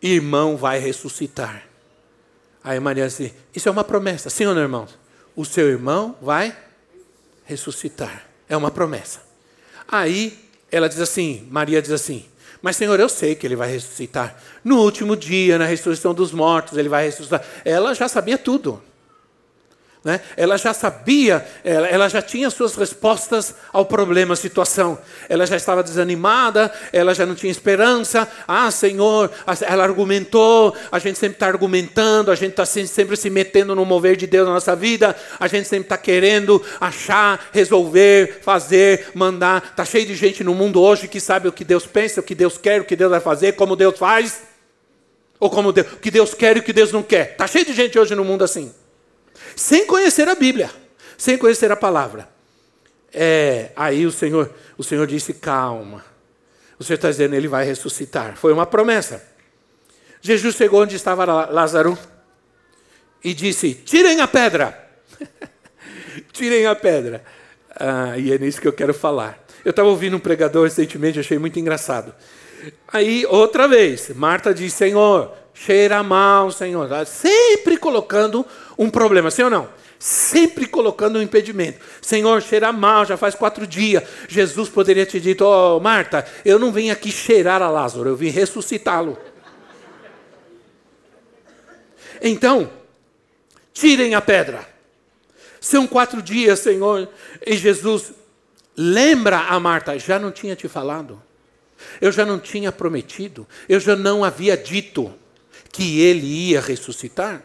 [0.00, 1.64] irmão vai ressuscitar.
[2.62, 4.28] Aí Maria diz: assim, Isso é uma promessa.
[4.30, 4.98] Sim ou não, irmãos?
[5.34, 6.56] O seu irmão vai
[7.44, 8.26] ressuscitar.
[8.48, 9.20] É uma promessa.
[9.88, 10.38] Aí
[10.70, 12.26] ela diz assim: Maria diz assim:
[12.60, 14.36] Mas Senhor, eu sei que ele vai ressuscitar.
[14.62, 17.42] No último dia, na ressurreição dos mortos, ele vai ressuscitar.
[17.64, 18.82] Ela já sabia tudo.
[20.04, 20.20] Né?
[20.36, 24.98] Ela já sabia, ela, ela, já tinha suas respostas ao problema, à situação.
[25.28, 28.28] Ela já estava desanimada, ela já não tinha esperança.
[28.48, 30.76] Ah, Senhor, ela argumentou.
[30.90, 34.48] A gente sempre está argumentando, a gente está sempre se metendo no mover de Deus
[34.48, 35.14] na nossa vida.
[35.38, 39.62] A gente sempre está querendo achar, resolver, fazer, mandar.
[39.70, 42.34] Está cheio de gente no mundo hoje que sabe o que Deus pensa, o que
[42.34, 44.42] Deus quer, o que Deus vai fazer, como Deus faz.
[45.38, 47.32] Ou como Deus, o que Deus quer e o que Deus não quer.
[47.32, 48.81] Está cheio de gente hoje no mundo assim
[49.56, 50.70] sem conhecer a Bíblia,
[51.16, 52.28] sem conhecer a palavra.
[53.12, 56.04] É, aí o Senhor, o Senhor disse: calma.
[56.78, 58.36] O Senhor está dizendo, ele vai ressuscitar.
[58.36, 59.22] Foi uma promessa.
[60.20, 61.98] Jesus chegou onde estava Lázaro
[63.22, 64.90] e disse: tirem a pedra.
[66.32, 67.22] tirem a pedra.
[67.74, 69.44] Ah, e é nisso que eu quero falar.
[69.64, 72.14] Eu estava ouvindo um pregador recentemente, achei muito engraçado.
[72.88, 76.88] Aí, outra vez, Marta diz: Senhor, cheira mal, Senhor.
[77.06, 78.46] Sempre colocando
[78.82, 79.68] um problema, sim ou não?
[79.98, 81.78] Sempre colocando um impedimento.
[82.00, 84.02] Senhor, cheira mal, já faz quatro dias.
[84.28, 88.28] Jesus poderia te dito, oh, Marta, eu não vim aqui cheirar a Lázaro, eu vim
[88.28, 89.16] ressuscitá-lo.
[92.20, 92.70] Então,
[93.72, 94.66] tirem a pedra.
[95.60, 97.08] São quatro dias, Senhor.
[97.46, 98.12] E Jesus
[98.76, 101.22] lembra a Marta, já não tinha te falado.
[102.00, 103.46] Eu já não tinha prometido.
[103.68, 105.12] Eu já não havia dito
[105.70, 107.42] que ele ia ressuscitar?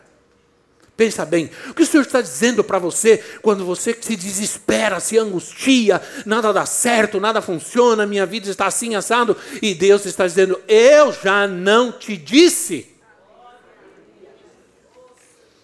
[0.97, 5.15] Pensa bem, o que o Senhor está dizendo para você quando você se desespera, se
[5.15, 10.59] angustia, nada dá certo, nada funciona, minha vida está assim assado, e Deus está dizendo:
[10.67, 12.87] Eu já não te disse.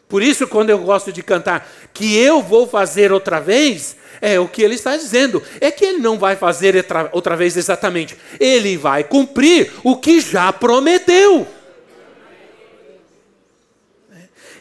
[0.08, 4.48] Por isso, quando eu gosto de cantar que eu vou fazer outra vez, é o
[4.48, 5.42] que ele está dizendo.
[5.60, 8.16] É que ele não vai fazer outra vez exatamente.
[8.40, 11.48] Ele vai cumprir o que já prometeu.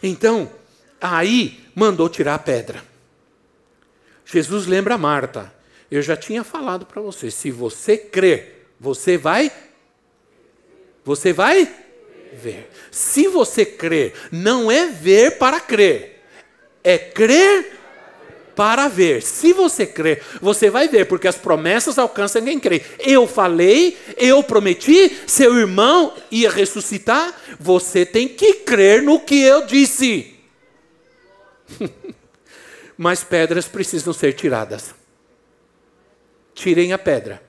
[0.02, 0.50] Então,
[1.02, 2.82] aí mandou tirar a pedra.
[4.24, 5.52] Jesus lembra Marta.
[5.90, 9.52] Eu já tinha falado para você, se você crer, você vai
[11.04, 11.68] você vai
[12.32, 12.70] ver.
[12.90, 16.22] Se você crer, não é ver para crer,
[16.82, 17.78] é crer
[18.54, 19.22] para ver.
[19.22, 22.82] Se você crer, você vai ver, porque as promessas alcançam quem crê.
[22.98, 29.66] Eu falei, eu prometi, seu irmão ia ressuscitar, você tem que crer no que eu
[29.66, 30.31] disse.
[32.96, 34.94] mas pedras precisam ser tiradas.
[36.54, 37.42] Tirem a pedra.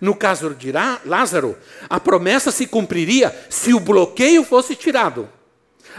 [0.00, 0.72] No caso de
[1.04, 1.56] Lázaro,
[1.88, 5.28] a promessa se cumpriria se o bloqueio fosse tirado.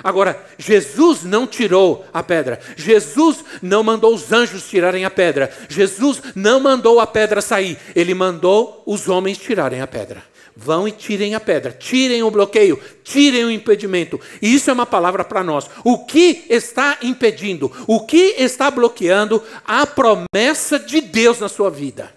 [0.03, 2.59] Agora, Jesus não tirou a pedra.
[2.75, 5.51] Jesus não mandou os anjos tirarem a pedra.
[5.69, 7.77] Jesus não mandou a pedra sair.
[7.95, 10.23] Ele mandou os homens tirarem a pedra.
[10.57, 14.19] Vão e tirem a pedra, tirem o bloqueio, tirem o impedimento.
[14.41, 15.69] E isso é uma palavra para nós.
[15.83, 17.69] O que está impedindo?
[17.85, 22.13] O que está bloqueando a promessa de Deus na sua vida?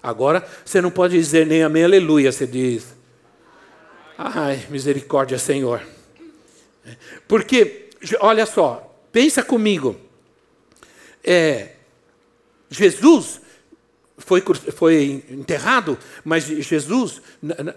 [0.00, 2.94] Agora, você não pode dizer nem amém, aleluia, você diz.
[4.16, 5.82] Ai, misericórdia, Senhor.
[7.26, 9.96] Porque, olha só, pensa comigo.
[11.24, 11.72] É,
[12.70, 13.40] Jesus
[14.18, 17.22] foi, foi enterrado, mas Jesus,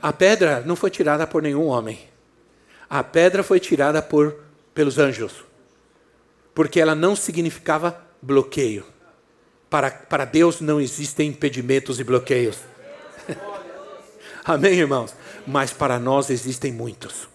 [0.02, 2.00] a pedra não foi tirada por nenhum homem.
[2.90, 4.36] A pedra foi tirada por,
[4.74, 5.46] pelos anjos.
[6.54, 8.86] Porque ela não significava bloqueio.
[9.70, 12.58] Para, para Deus não existem impedimentos e bloqueios.
[14.44, 15.16] Amém, irmãos?
[15.48, 17.31] Mas para nós existem muitos.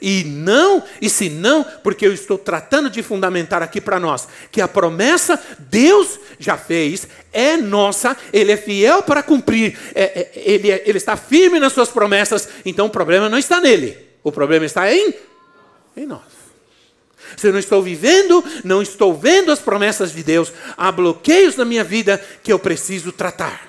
[0.00, 4.60] E não, e se não, porque eu estou tratando de fundamentar aqui para nós, que
[4.60, 10.70] a promessa Deus já fez, é nossa, Ele é fiel para cumprir, é, é, ele,
[10.70, 14.66] é, ele está firme nas suas promessas, então o problema não está nele, o problema
[14.66, 15.14] está em,
[15.96, 16.38] em nós.
[17.36, 21.64] Se eu não estou vivendo, não estou vendo as promessas de Deus, há bloqueios na
[21.64, 23.68] minha vida que eu preciso tratar.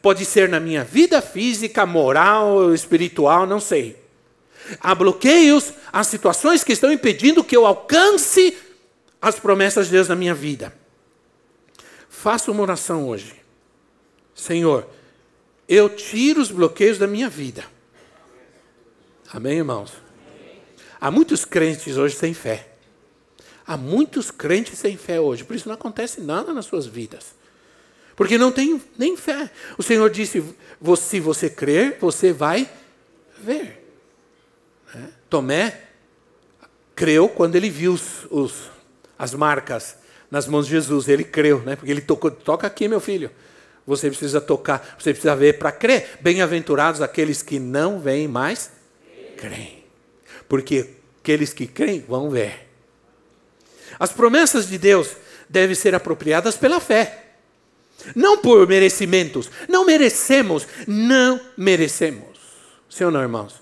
[0.00, 4.01] Pode ser na minha vida física, moral, espiritual, não sei.
[4.80, 8.56] Há bloqueios, há situações que estão impedindo que eu alcance
[9.20, 10.72] as promessas de Deus na minha vida.
[12.08, 13.34] Faça uma oração hoje.
[14.34, 14.86] Senhor,
[15.68, 17.64] eu tiro os bloqueios da minha vida.
[19.32, 19.92] Amém, irmãos?
[21.00, 22.68] Há muitos crentes hoje sem fé.
[23.66, 27.34] Há muitos crentes sem fé hoje, por isso não acontece nada nas suas vidas.
[28.14, 29.50] Porque não tem nem fé.
[29.78, 30.44] O Senhor disse:
[30.98, 32.70] se você crer, você vai
[33.38, 33.81] ver.
[35.28, 35.80] Tomé
[36.94, 38.70] creu quando ele viu os, os,
[39.18, 39.96] as marcas
[40.30, 41.08] nas mãos de Jesus.
[41.08, 41.76] Ele creu, né?
[41.76, 43.30] porque ele tocou: toca aqui, meu filho.
[43.86, 46.18] Você precisa tocar, você precisa ver para crer.
[46.20, 48.70] Bem-aventurados aqueles que não veem, mas
[49.36, 49.84] creem.
[50.48, 52.68] Porque aqueles que creem vão ver.
[53.98, 55.16] As promessas de Deus
[55.48, 57.34] devem ser apropriadas pela fé.
[58.14, 59.50] Não por merecimentos.
[59.68, 60.66] Não merecemos.
[60.86, 62.38] Não merecemos.
[63.00, 63.60] Ou não, irmãos?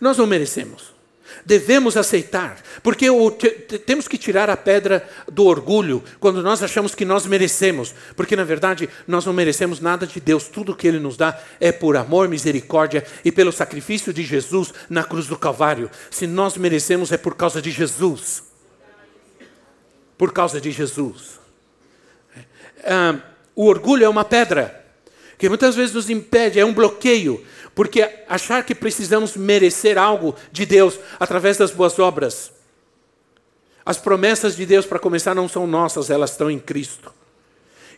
[0.00, 1.00] Nós não merecemos.
[1.44, 7.04] Devemos aceitar, porque o, temos que tirar a pedra do orgulho quando nós achamos que
[7.04, 11.16] nós merecemos, porque na verdade nós não merecemos nada de Deus, tudo que Ele nos
[11.16, 15.90] dá é por amor, misericórdia e pelo sacrifício de Jesus na cruz do Calvário.
[16.10, 18.42] Se nós merecemos é por causa de Jesus.
[20.18, 21.38] Por causa de Jesus.
[22.84, 23.18] Ah,
[23.54, 24.80] o orgulho é uma pedra
[25.40, 27.42] que muitas vezes nos impede, é um bloqueio,
[27.80, 32.52] porque achar que precisamos merecer algo de Deus através das boas obras.
[33.86, 37.10] As promessas de Deus, para começar, não são nossas, elas estão em Cristo.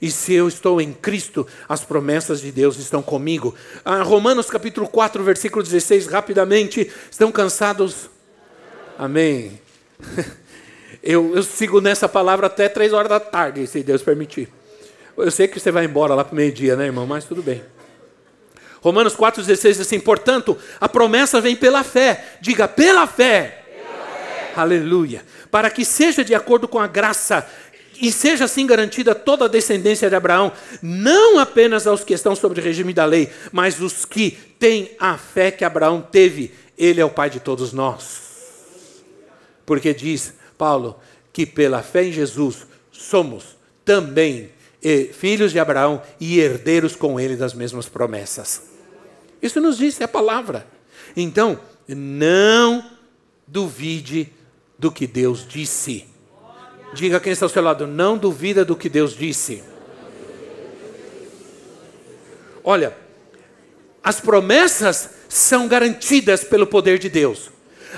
[0.01, 3.57] E se eu estou em Cristo, as promessas de Deus estão comigo.
[3.85, 6.89] Ah, Romanos capítulo 4, versículo 16, rapidamente.
[7.11, 8.09] Estão cansados?
[8.97, 9.61] Amém.
[11.03, 14.49] Eu, eu sigo nessa palavra até três horas da tarde, se Deus permitir.
[15.17, 17.05] Eu sei que você vai embora lá para o meio-dia, né, irmão?
[17.09, 17.61] Mas tudo bem.
[18.83, 22.37] Romanos 4,16 diz assim: portanto, a promessa vem pela fé.
[22.41, 23.65] Diga, pela fé.
[23.65, 24.53] Pela fé.
[24.57, 25.25] Aleluia.
[25.51, 27.49] Para que seja de acordo com a graça
[28.01, 30.51] e seja assim garantida toda a descendência de Abraão,
[30.83, 35.17] não apenas aos que estão sobre o regime da lei, mas os que têm a
[35.17, 36.53] fé que Abraão teve.
[36.77, 38.33] Ele é o pai de todos nós.
[39.65, 40.99] Porque diz Paulo
[41.33, 44.51] que pela fé em Jesus somos também
[45.13, 48.72] filhos de Abraão e herdeiros com ele das mesmas promessas.
[49.43, 50.67] Isso nos diz a palavra.
[51.17, 52.89] Então, não
[53.47, 54.33] duvide
[54.79, 56.07] do que Deus disse.
[56.95, 59.65] Diga quem está ao seu lado, não duvida do que Deus disse.
[62.63, 62.97] Olha,
[64.03, 67.51] as promessas são garantidas pelo poder de Deus.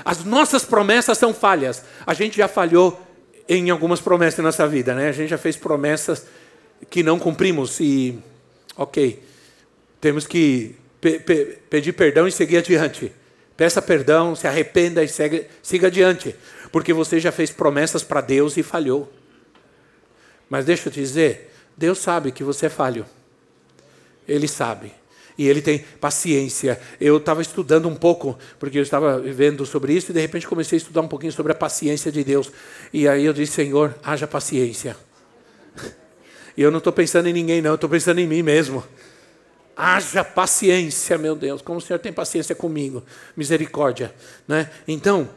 [0.03, 1.83] As nossas promessas são falhas.
[2.05, 3.01] A gente já falhou
[3.47, 5.09] em algumas promessas na nossa vida, né?
[5.09, 6.25] A gente já fez promessas
[6.89, 8.17] que não cumprimos e,
[8.75, 9.21] ok,
[10.01, 10.75] temos que
[11.05, 13.11] pe pe pedir perdão e seguir adiante.
[13.55, 16.35] Peça perdão, se arrependa e segue, siga adiante,
[16.71, 19.11] porque você já fez promessas para Deus e falhou.
[20.49, 23.05] Mas deixa eu te dizer, Deus sabe que você é falho.
[24.27, 24.91] Ele sabe.
[25.37, 26.79] E ele tem paciência.
[26.99, 30.77] Eu estava estudando um pouco, porque eu estava vendo sobre isso, e de repente comecei
[30.77, 32.51] a estudar um pouquinho sobre a paciência de Deus.
[32.91, 34.97] E aí eu disse, Senhor, haja paciência.
[36.57, 38.81] E eu não estou pensando em ninguém, não, eu estou pensando em mim mesmo.
[39.75, 43.03] Haja paciência, meu Deus, como o Senhor tem paciência comigo,
[43.35, 44.13] misericórdia.
[44.47, 44.69] Né?
[44.87, 45.29] Então,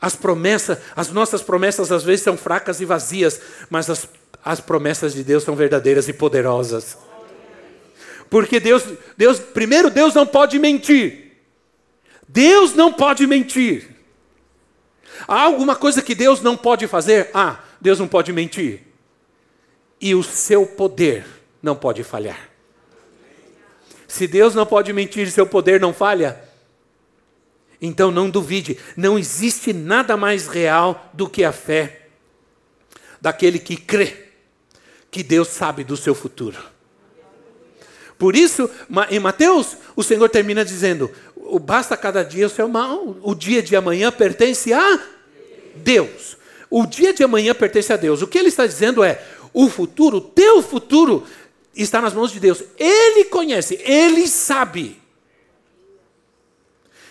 [0.00, 3.40] as promessas, as nossas promessas às vezes são fracas e vazias,
[3.70, 4.08] mas as,
[4.44, 6.98] as promessas de Deus são verdadeiras e poderosas.
[8.28, 8.82] Porque Deus,
[9.16, 11.36] Deus, primeiro, Deus não pode mentir.
[12.26, 13.90] Deus não pode mentir.
[15.28, 17.30] Há alguma coisa que Deus não pode fazer?
[17.32, 18.80] Ah, Deus não pode mentir.
[20.00, 21.24] E o seu poder
[21.62, 22.51] não pode falhar.
[24.12, 26.38] Se Deus não pode mentir seu poder não falha,
[27.80, 32.08] então não duvide, não existe nada mais real do que a fé
[33.22, 34.26] daquele que crê
[35.10, 36.58] que Deus sabe do seu futuro.
[38.18, 38.68] Por isso,
[39.08, 41.10] em Mateus, o Senhor termina dizendo:
[41.62, 45.00] basta cada dia o seu mal, o dia de amanhã pertence a
[45.76, 46.36] Deus.
[46.68, 48.20] O dia de amanhã pertence a Deus.
[48.20, 51.26] O que ele está dizendo é: o futuro, o teu futuro,
[51.74, 52.62] está nas mãos de Deus.
[52.78, 55.00] Ele conhece, ele sabe.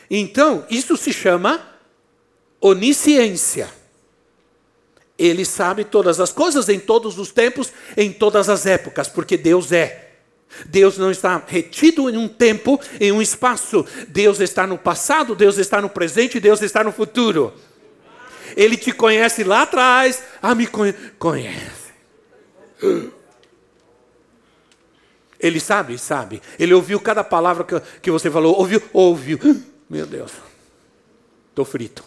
[0.10, 1.66] Então, isso se chama
[2.60, 3.70] onisciência.
[5.18, 9.72] Ele sabe todas as coisas em todos os tempos, em todas as épocas, porque Deus
[9.72, 10.10] é.
[10.66, 13.86] Deus não está retido em um tempo, em um espaço.
[14.10, 17.54] Deus está no passado, Deus está no presente, Deus está no futuro.
[18.56, 20.22] Ele te conhece lá atrás.
[20.42, 21.92] Ah, me conhece.
[25.42, 26.42] Ele sabe, sabe.
[26.60, 28.56] Ele ouviu cada palavra que, que você falou.
[28.58, 29.40] Ouviu, ouviu.
[29.90, 30.32] Meu Deus.
[31.50, 32.04] Estou frito.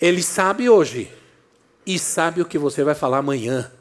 [0.00, 1.10] Ele sabe hoje.
[1.84, 3.72] E sabe o que você vai falar amanhã.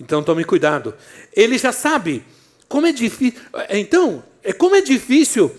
[0.00, 0.94] Então tome cuidado.
[1.32, 2.24] Ele já sabe
[2.68, 3.40] como é difícil.
[3.68, 5.54] Então, é como é difícil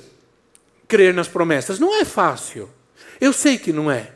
[0.87, 1.79] crer nas promessas.
[1.79, 2.69] Não é fácil.
[3.19, 4.11] Eu sei que não é.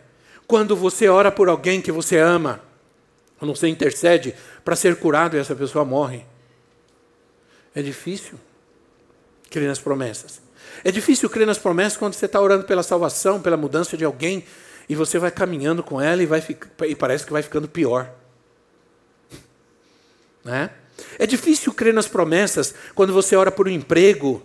[0.47, 2.61] Quando você ora por alguém que você ama,
[3.37, 4.33] quando você intercede
[4.63, 6.25] para ser curado e essa pessoa morre,
[7.75, 8.39] é difícil
[9.49, 10.41] crer nas promessas.
[10.83, 14.45] É difícil crer nas promessas quando você está orando pela salvação, pela mudança de alguém,
[14.87, 16.43] e você vai caminhando com ela e, vai,
[16.87, 18.11] e parece que vai ficando pior.
[20.43, 20.69] Né?
[21.17, 24.41] É difícil crer nas promessas quando você ora por um emprego,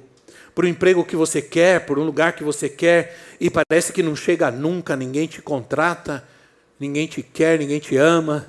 [0.55, 4.03] por um emprego que você quer, por um lugar que você quer, e parece que
[4.03, 6.27] não chega nunca, ninguém te contrata,
[6.79, 8.47] ninguém te quer, ninguém te ama.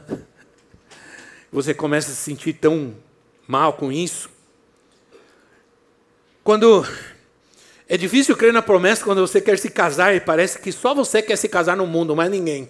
[1.51, 2.93] Você começa a se sentir tão
[3.47, 4.29] mal com isso.
[6.45, 6.85] Quando
[7.89, 11.19] é difícil crer na promessa quando você quer se casar e parece que só você
[11.19, 12.69] quer se casar no mundo, mais ninguém.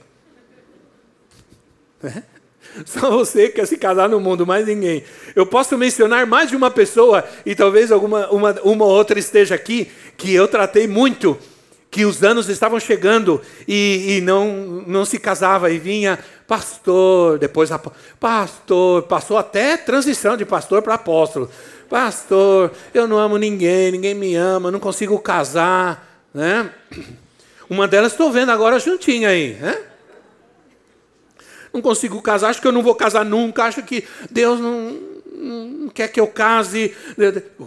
[2.02, 2.24] É?
[2.86, 5.04] Só você quer se casar no mundo, mais ninguém.
[5.34, 9.90] Eu posso mencionar mais de uma pessoa, e talvez alguma uma, uma outra esteja aqui,
[10.18, 11.38] que eu tratei muito,
[11.90, 17.70] que os anos estavam chegando e, e não, não se casava, e vinha pastor, depois
[18.20, 21.50] pastor, passou até transição de pastor para apóstolo.
[21.96, 26.26] Pastor, eu não amo ninguém, ninguém me ama, não consigo casar.
[26.34, 26.70] Né?
[27.70, 29.54] Uma delas estou vendo agora juntinha aí.
[29.54, 29.82] Né?
[31.74, 35.00] não consigo casar, acho que eu não vou casar nunca, acho que Deus não,
[35.38, 36.94] não quer que eu case.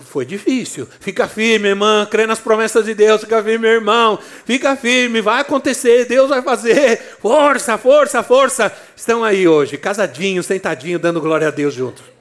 [0.01, 0.87] Foi difícil.
[1.01, 4.19] Fica firme, irmã, crê nas promessas de Deus, fica firme, irmão.
[4.45, 7.01] Fica firme, vai acontecer, Deus vai fazer.
[7.19, 8.71] Força, força, força.
[8.95, 12.18] Estão aí hoje, casadinhos, sentadinhos, dando glória a Deus juntos.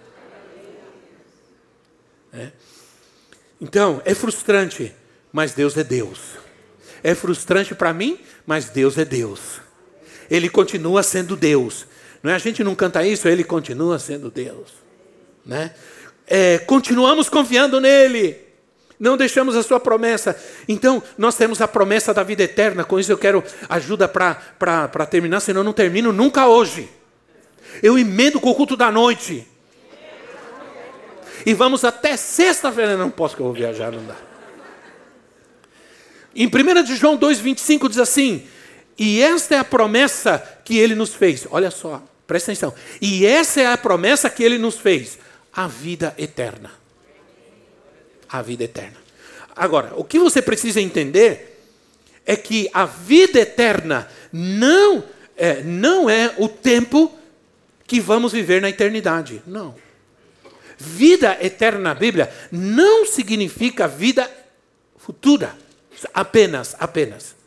[2.38, 2.52] É.
[3.60, 4.94] Então, é frustrante,
[5.34, 6.20] mas Deus é Deus.
[7.04, 9.60] É frustrante para mim, mas Deus é Deus.
[10.30, 11.88] Ele continua sendo Deus.
[12.22, 12.36] Não é?
[12.36, 14.70] A gente não canta isso, ele continua sendo Deus.
[15.46, 15.74] Né?
[16.28, 18.38] É, continuamos confiando nele.
[19.00, 20.36] Não deixamos a sua promessa.
[20.68, 22.84] Então, nós temos a promessa da vida eterna.
[22.84, 26.90] Com isso, eu quero ajuda para terminar, senão eu não termino nunca hoje.
[27.82, 29.48] Eu emendo com o culto da noite.
[31.46, 32.98] E vamos até sexta-feira.
[32.98, 34.16] Não posso que eu vou viajar, não dá.
[36.36, 38.48] Em 1 de João 2,25 diz assim:
[38.98, 41.46] e esta é a promessa que ele nos fez.
[41.52, 42.74] Olha só, presta atenção.
[43.00, 45.20] E essa é a promessa que ele nos fez:
[45.54, 46.72] a vida eterna.
[48.28, 48.98] A vida eterna.
[49.56, 51.62] Agora, o que você precisa entender
[52.26, 55.04] é que a vida eterna não
[55.36, 57.18] é, não é o tempo
[57.86, 59.42] que vamos viver na eternidade.
[59.46, 59.76] Não.
[60.78, 64.30] Vida eterna na Bíblia não significa vida
[64.98, 65.56] futura.
[66.14, 67.38] Apenas, apenas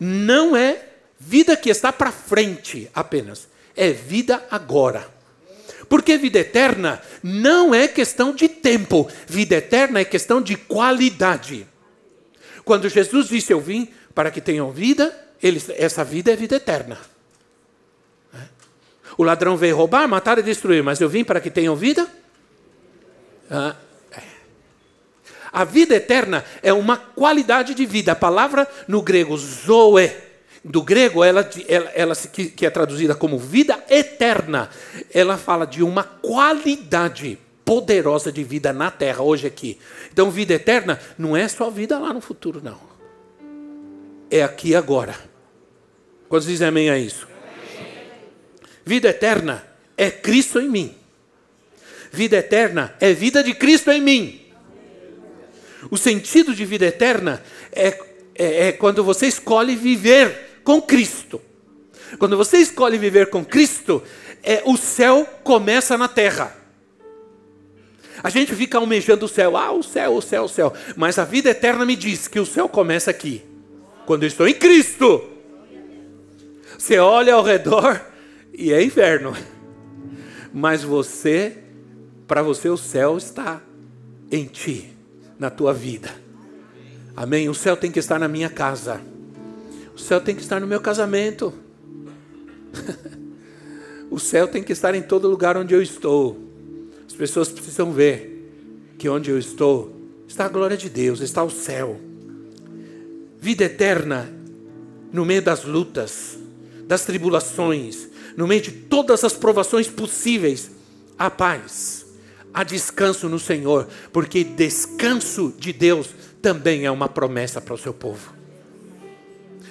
[0.00, 0.82] não é
[1.18, 5.14] vida que está para frente apenas, é vida agora.
[5.88, 11.66] Porque vida eterna não é questão de tempo, vida eterna é questão de qualidade.
[12.64, 16.98] Quando Jesus disse: Eu vim para que tenham vida, ele, essa vida é vida eterna.
[19.16, 22.06] O ladrão veio roubar, matar e destruir, mas eu vim para que tenham vida.
[23.50, 23.86] É.
[25.52, 28.12] A vida eterna é uma qualidade de vida.
[28.12, 30.12] A palavra no grego zoe,
[30.62, 34.68] do grego, ela, ela, ela que, que é traduzida como vida eterna,
[35.14, 39.78] ela fala de uma qualidade poderosa de vida na terra, hoje aqui.
[40.12, 42.78] Então, vida eterna não é só vida lá no futuro, não.
[44.30, 45.14] É aqui agora.
[46.28, 47.26] Quantos dizem amém a isso?
[48.84, 49.66] Vida eterna
[49.96, 50.94] é Cristo em mim.
[52.16, 54.40] Vida eterna é vida de Cristo em mim.
[55.90, 57.88] O sentido de vida eterna é,
[58.34, 61.42] é, é quando você escolhe viver com Cristo.
[62.18, 64.02] Quando você escolhe viver com Cristo,
[64.42, 66.56] é, o céu começa na terra.
[68.22, 70.72] A gente fica almejando o céu, ah, o céu, o céu, o céu.
[70.96, 73.42] Mas a vida eterna me diz que o céu começa aqui,
[74.06, 75.22] quando eu estou em Cristo.
[76.78, 78.00] Você olha ao redor
[78.54, 79.36] e é inverno.
[80.50, 81.65] Mas você,
[82.26, 83.62] para você, o céu está
[84.30, 84.92] em ti,
[85.38, 86.10] na tua vida.
[87.14, 87.48] Amém?
[87.48, 89.00] O céu tem que estar na minha casa.
[89.94, 91.54] O céu tem que estar no meu casamento.
[94.10, 96.38] o céu tem que estar em todo lugar onde eu estou.
[97.06, 99.94] As pessoas precisam ver que onde eu estou
[100.28, 101.98] está a glória de Deus, está o céu.
[103.40, 104.30] Vida eterna
[105.12, 106.38] no meio das lutas,
[106.86, 110.70] das tribulações, no meio de todas as provações possíveis,
[111.18, 112.05] há paz,
[112.56, 116.08] há descanso no Senhor, porque descanso de Deus
[116.40, 118.32] também é uma promessa para o seu povo.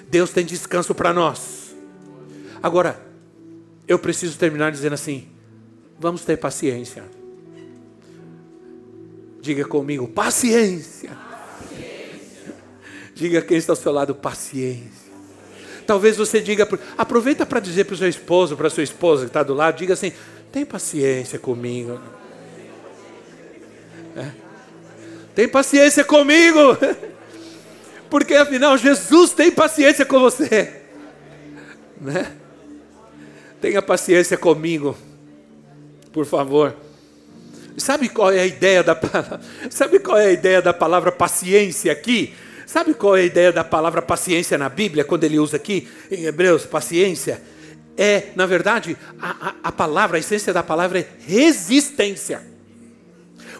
[0.07, 1.75] Deus tem descanso para nós.
[2.61, 3.03] Agora,
[3.87, 5.27] eu preciso terminar dizendo assim:
[5.97, 7.03] vamos ter paciência.
[9.41, 11.09] Diga comigo, paciência.
[11.09, 12.55] paciência.
[13.15, 15.05] Diga quem está ao seu lado, paciência.
[15.87, 19.29] Talvez você diga, aproveita para dizer para o seu esposo, para a sua esposa que
[19.29, 20.13] está do lado, diga assim:
[20.51, 21.99] tem paciência comigo.
[25.33, 26.77] Tem paciência comigo.
[28.09, 30.81] Porque afinal Jesus tem paciência com você.
[31.99, 32.31] Né?
[33.59, 34.95] Tenha paciência comigo.
[36.13, 36.75] Por favor.
[37.77, 38.97] Sabe qual é a ideia da
[39.69, 42.33] Sabe qual é a ideia da palavra paciência aqui?
[42.65, 46.25] Sabe qual é a ideia da palavra paciência na Bíblia, quando ele usa aqui, em
[46.25, 47.41] Hebreus, paciência?
[47.97, 52.54] É, na verdade, a, a, a palavra, a essência da palavra é resistência.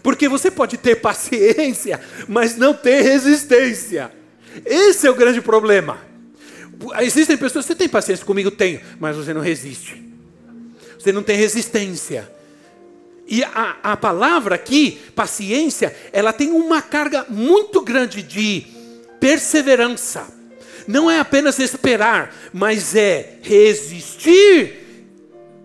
[0.06, 4.12] Porque você pode ter paciência, mas não ter resistência.
[4.64, 5.98] Esse é o grande problema.
[7.02, 8.52] Existem pessoas, você tem paciência comigo?
[8.52, 10.00] Tenho, mas você não resiste.
[11.00, 12.32] Você não tem resistência.
[13.28, 18.64] E a, a palavra aqui, paciência, ela tem uma carga muito grande de
[19.20, 20.28] perseverança.
[20.88, 24.85] Não é apenas esperar, mas é resistir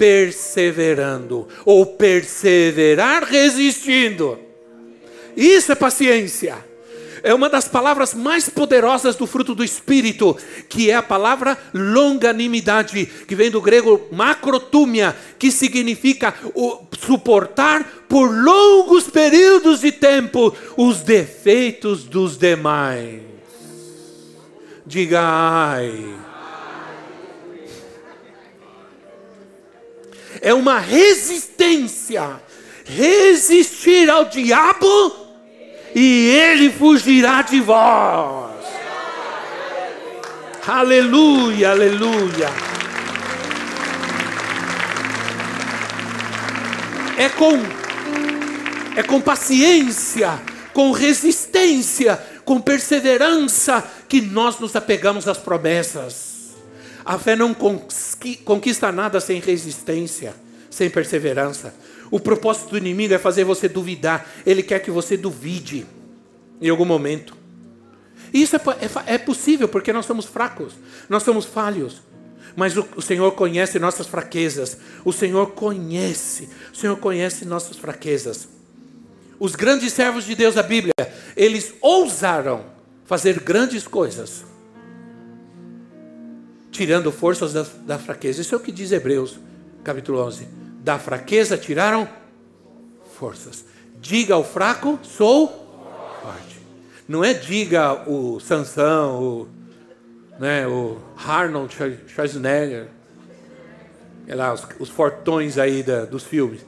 [0.00, 4.38] perseverando, ou perseverar resistindo.
[5.36, 6.70] Isso é paciência
[7.22, 10.34] é uma das palavras mais poderosas do fruto do Espírito,
[10.70, 16.34] que é a palavra longanimidade, que vem do grego macrotúmia, que significa
[16.98, 23.20] suportar por longos períodos de tempo os defeitos dos demais.
[24.86, 26.29] Diga ai.
[30.40, 32.40] É uma resistência.
[32.84, 35.30] Resistir ao diabo
[35.94, 38.50] e ele fugirá de vós.
[40.66, 42.48] Aleluia, aleluia.
[47.16, 47.80] É com
[48.96, 50.40] é com paciência,
[50.72, 56.29] com resistência, com perseverança que nós nos apegamos às promessas.
[57.10, 60.32] A fé não conquista nada sem resistência,
[60.70, 61.74] sem perseverança.
[62.08, 64.30] O propósito do inimigo é fazer você duvidar.
[64.46, 65.84] Ele quer que você duvide
[66.60, 67.36] em algum momento.
[68.32, 68.60] E isso é,
[69.08, 70.74] é, é possível porque nós somos fracos,
[71.08, 72.00] nós somos falhos.
[72.54, 74.78] Mas o, o Senhor conhece nossas fraquezas.
[75.04, 78.46] O Senhor conhece, o Senhor conhece nossas fraquezas.
[79.36, 80.94] Os grandes servos de Deus da Bíblia,
[81.36, 82.66] eles ousaram
[83.04, 84.44] fazer grandes coisas,
[86.70, 88.40] tirando forças da, da fraqueza.
[88.40, 89.38] Isso é o que diz Hebreus,
[89.82, 92.08] capítulo 11 da fraqueza tiraram
[93.18, 93.64] forças.
[94.00, 95.48] Diga ao fraco, sou
[96.22, 96.60] forte.
[97.06, 99.48] Não é diga o Sansão, o,
[100.38, 101.74] né, o Arnold
[102.08, 102.88] Schwarzenegger,
[104.26, 106.64] lá, os, os fortões aí da, dos filmes.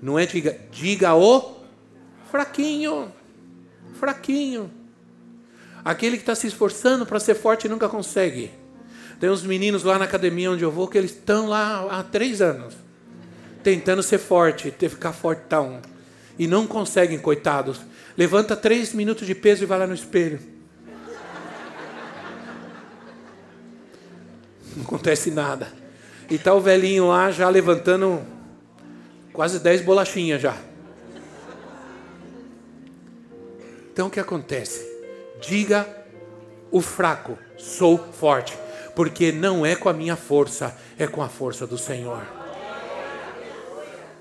[0.00, 1.56] Não é diga, diga o
[2.30, 3.12] fraquinho.
[3.94, 4.70] Fraquinho.
[5.84, 8.50] Aquele que está se esforçando para ser forte e nunca consegue.
[9.20, 12.40] Tem uns meninos lá na academia onde eu vou que eles estão lá há três
[12.40, 12.74] anos,
[13.62, 15.82] tentando ser forte, ter ficar fortão.
[16.38, 17.82] E não conseguem, coitados.
[18.16, 20.40] Levanta três minutos de peso e vai lá no espelho.
[24.74, 25.70] Não acontece nada.
[26.30, 28.22] E tá o velhinho lá já levantando
[29.34, 30.56] quase dez bolachinhas já.
[33.92, 34.88] Então o que acontece?
[35.42, 35.86] Diga
[36.70, 38.56] o fraco, sou forte,
[39.00, 42.20] porque não é com a minha força, é com a força do Senhor.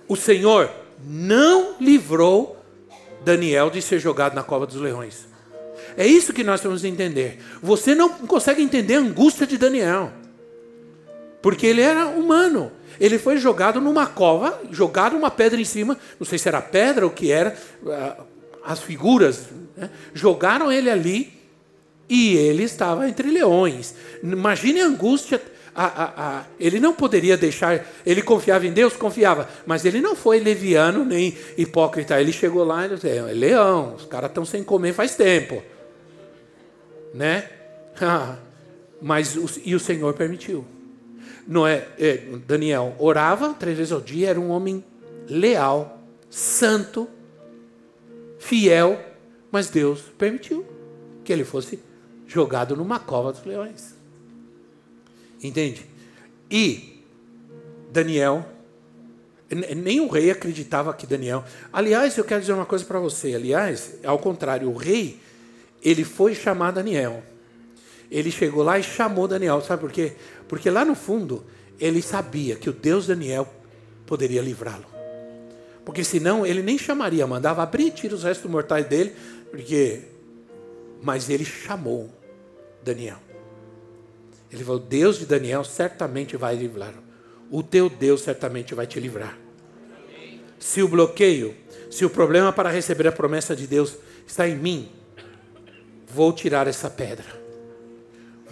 [0.08, 0.72] O Senhor
[1.06, 2.56] não livrou
[3.26, 5.28] Daniel de ser jogado na cova dos leões.
[5.98, 7.42] É isso que nós temos que entender.
[7.62, 10.14] Você não consegue entender a angústia de Daniel.
[11.42, 12.72] Porque ele era humano.
[13.02, 17.04] Ele foi jogado numa cova, jogado uma pedra em cima, não sei se era pedra
[17.06, 17.54] ou o que era,
[17.86, 18.24] ah,
[18.64, 19.90] as figuras, né?
[20.14, 21.38] jogaram ele ali
[22.10, 23.94] e ele estava entre leões.
[24.24, 25.40] Imagine a angústia.
[25.76, 26.06] A, a,
[26.40, 27.86] a, ele não poderia deixar.
[28.04, 28.96] Ele confiava em Deus?
[28.96, 29.48] Confiava.
[29.66, 32.20] Mas ele não foi leviano nem hipócrita.
[32.20, 35.62] Ele chegou lá e disse: é leão, os caras estão sem comer faz tempo.
[37.14, 37.48] Né?
[39.02, 40.66] mas e o Senhor permitiu.
[41.48, 44.84] Noé, é, Daniel orava três vezes ao dia, era um homem
[45.28, 46.00] leal,
[46.30, 47.08] santo,
[48.38, 49.00] fiel,
[49.52, 50.64] mas Deus permitiu
[51.24, 51.80] que ele fosse
[52.30, 53.96] jogado numa cova dos leões.
[55.44, 55.86] Entende?
[56.50, 57.04] E
[57.92, 58.46] Daniel,
[59.76, 61.44] nem o rei acreditava que Daniel.
[61.74, 63.34] Aliás, eu quero dizer uma coisa para você.
[63.34, 65.20] Aliás, ao contrário, o rei,
[65.82, 67.24] ele foi chamar Daniel.
[68.12, 69.60] Ele chegou lá e chamou Daniel.
[69.62, 70.14] Sabe por quê?
[70.48, 71.44] Porque lá no fundo,
[71.80, 73.52] ele sabia que o Deus Daniel
[74.06, 74.86] poderia livrá-lo.
[75.84, 79.16] Porque senão ele nem chamaria, mandava abrir e tirar os restos mortais dele,
[79.50, 80.04] porque
[81.02, 82.19] mas ele chamou
[82.84, 83.18] Daniel.
[84.52, 86.94] Ele falou: Deus de Daniel certamente vai livrar.
[87.52, 89.38] O teu Deus certamente vai te livrar.
[90.60, 91.56] Se o bloqueio,
[91.90, 93.96] se o problema para receber a promessa de Deus
[94.28, 94.90] está em mim,
[96.08, 97.40] vou tirar essa pedra.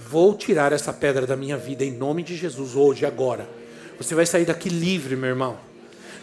[0.10, 3.48] Vou tirar essa pedra da minha vida em nome de Jesus, hoje, agora.
[3.98, 5.60] Você vai sair daqui livre, meu irmão.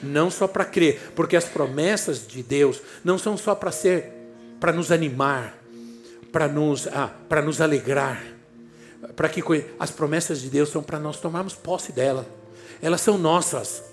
[0.03, 4.11] Não só para crer, porque as promessas de Deus não são só para ser,
[4.59, 5.59] para nos animar,
[6.35, 8.21] para nos, ah, para nos alegrar.
[9.15, 9.41] Para que
[9.79, 12.27] as promessas de Deus são para nós tomarmos posse dela.
[12.83, 13.85] Elas são nossas.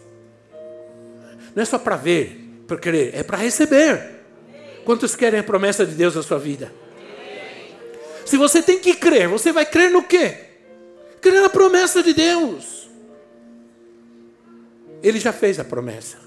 [1.53, 4.23] Não é só para ver, para crer, é para receber.
[4.83, 6.73] Quantos querem a promessa de Deus na sua vida?
[8.25, 10.35] Se você tem que crer, você vai crer no quê?
[11.21, 12.89] Crer na promessa de Deus.
[15.03, 16.17] Ele já fez a promessa.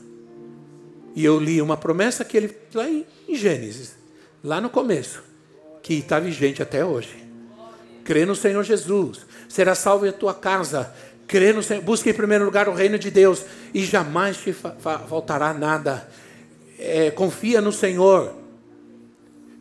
[1.16, 3.96] E eu li uma promessa que ele lá em Gênesis,
[4.44, 5.33] lá no começo,
[5.84, 7.24] que está vigente até hoje.
[8.02, 10.92] Crê no Senhor Jesus, será salvo a tua casa.
[11.28, 15.54] Crê no Senhor, busque em primeiro lugar o reino de Deus e jamais te faltará
[15.54, 16.08] nada.
[16.76, 18.34] É, confia no Senhor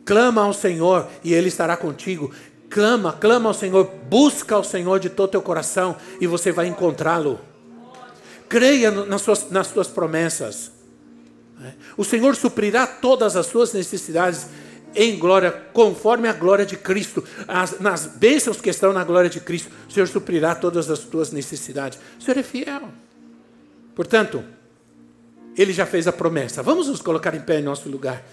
[0.04, 2.30] Clama ao Senhor e Ele estará contigo.
[2.68, 7.40] Clama, clama ao Senhor, busca ao Senhor de todo teu coração e você vai encontrá-lo.
[8.48, 10.72] Creia nas suas, nas suas promessas.
[11.58, 11.74] Né?
[11.96, 14.48] O Senhor suprirá todas as suas necessidades
[14.94, 17.24] em glória, conforme a glória de Cristo.
[17.46, 21.32] As, nas bênçãos que estão na glória de Cristo, o Senhor suprirá todas as tuas
[21.32, 21.98] necessidades.
[22.18, 22.82] O Senhor é fiel.
[23.94, 24.44] Portanto,
[25.56, 26.62] Ele já fez a promessa.
[26.62, 28.24] Vamos nos colocar em pé em nosso lugar.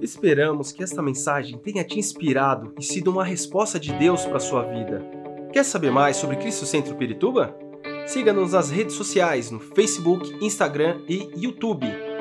[0.00, 4.40] Esperamos que esta mensagem tenha te inspirado e sido uma resposta de Deus para a
[4.40, 5.04] sua vida.
[5.52, 7.54] Quer saber mais sobre Cristo Centro Pirituba?
[8.06, 11.86] Siga-nos nas redes sociais no Facebook, Instagram e YouTube,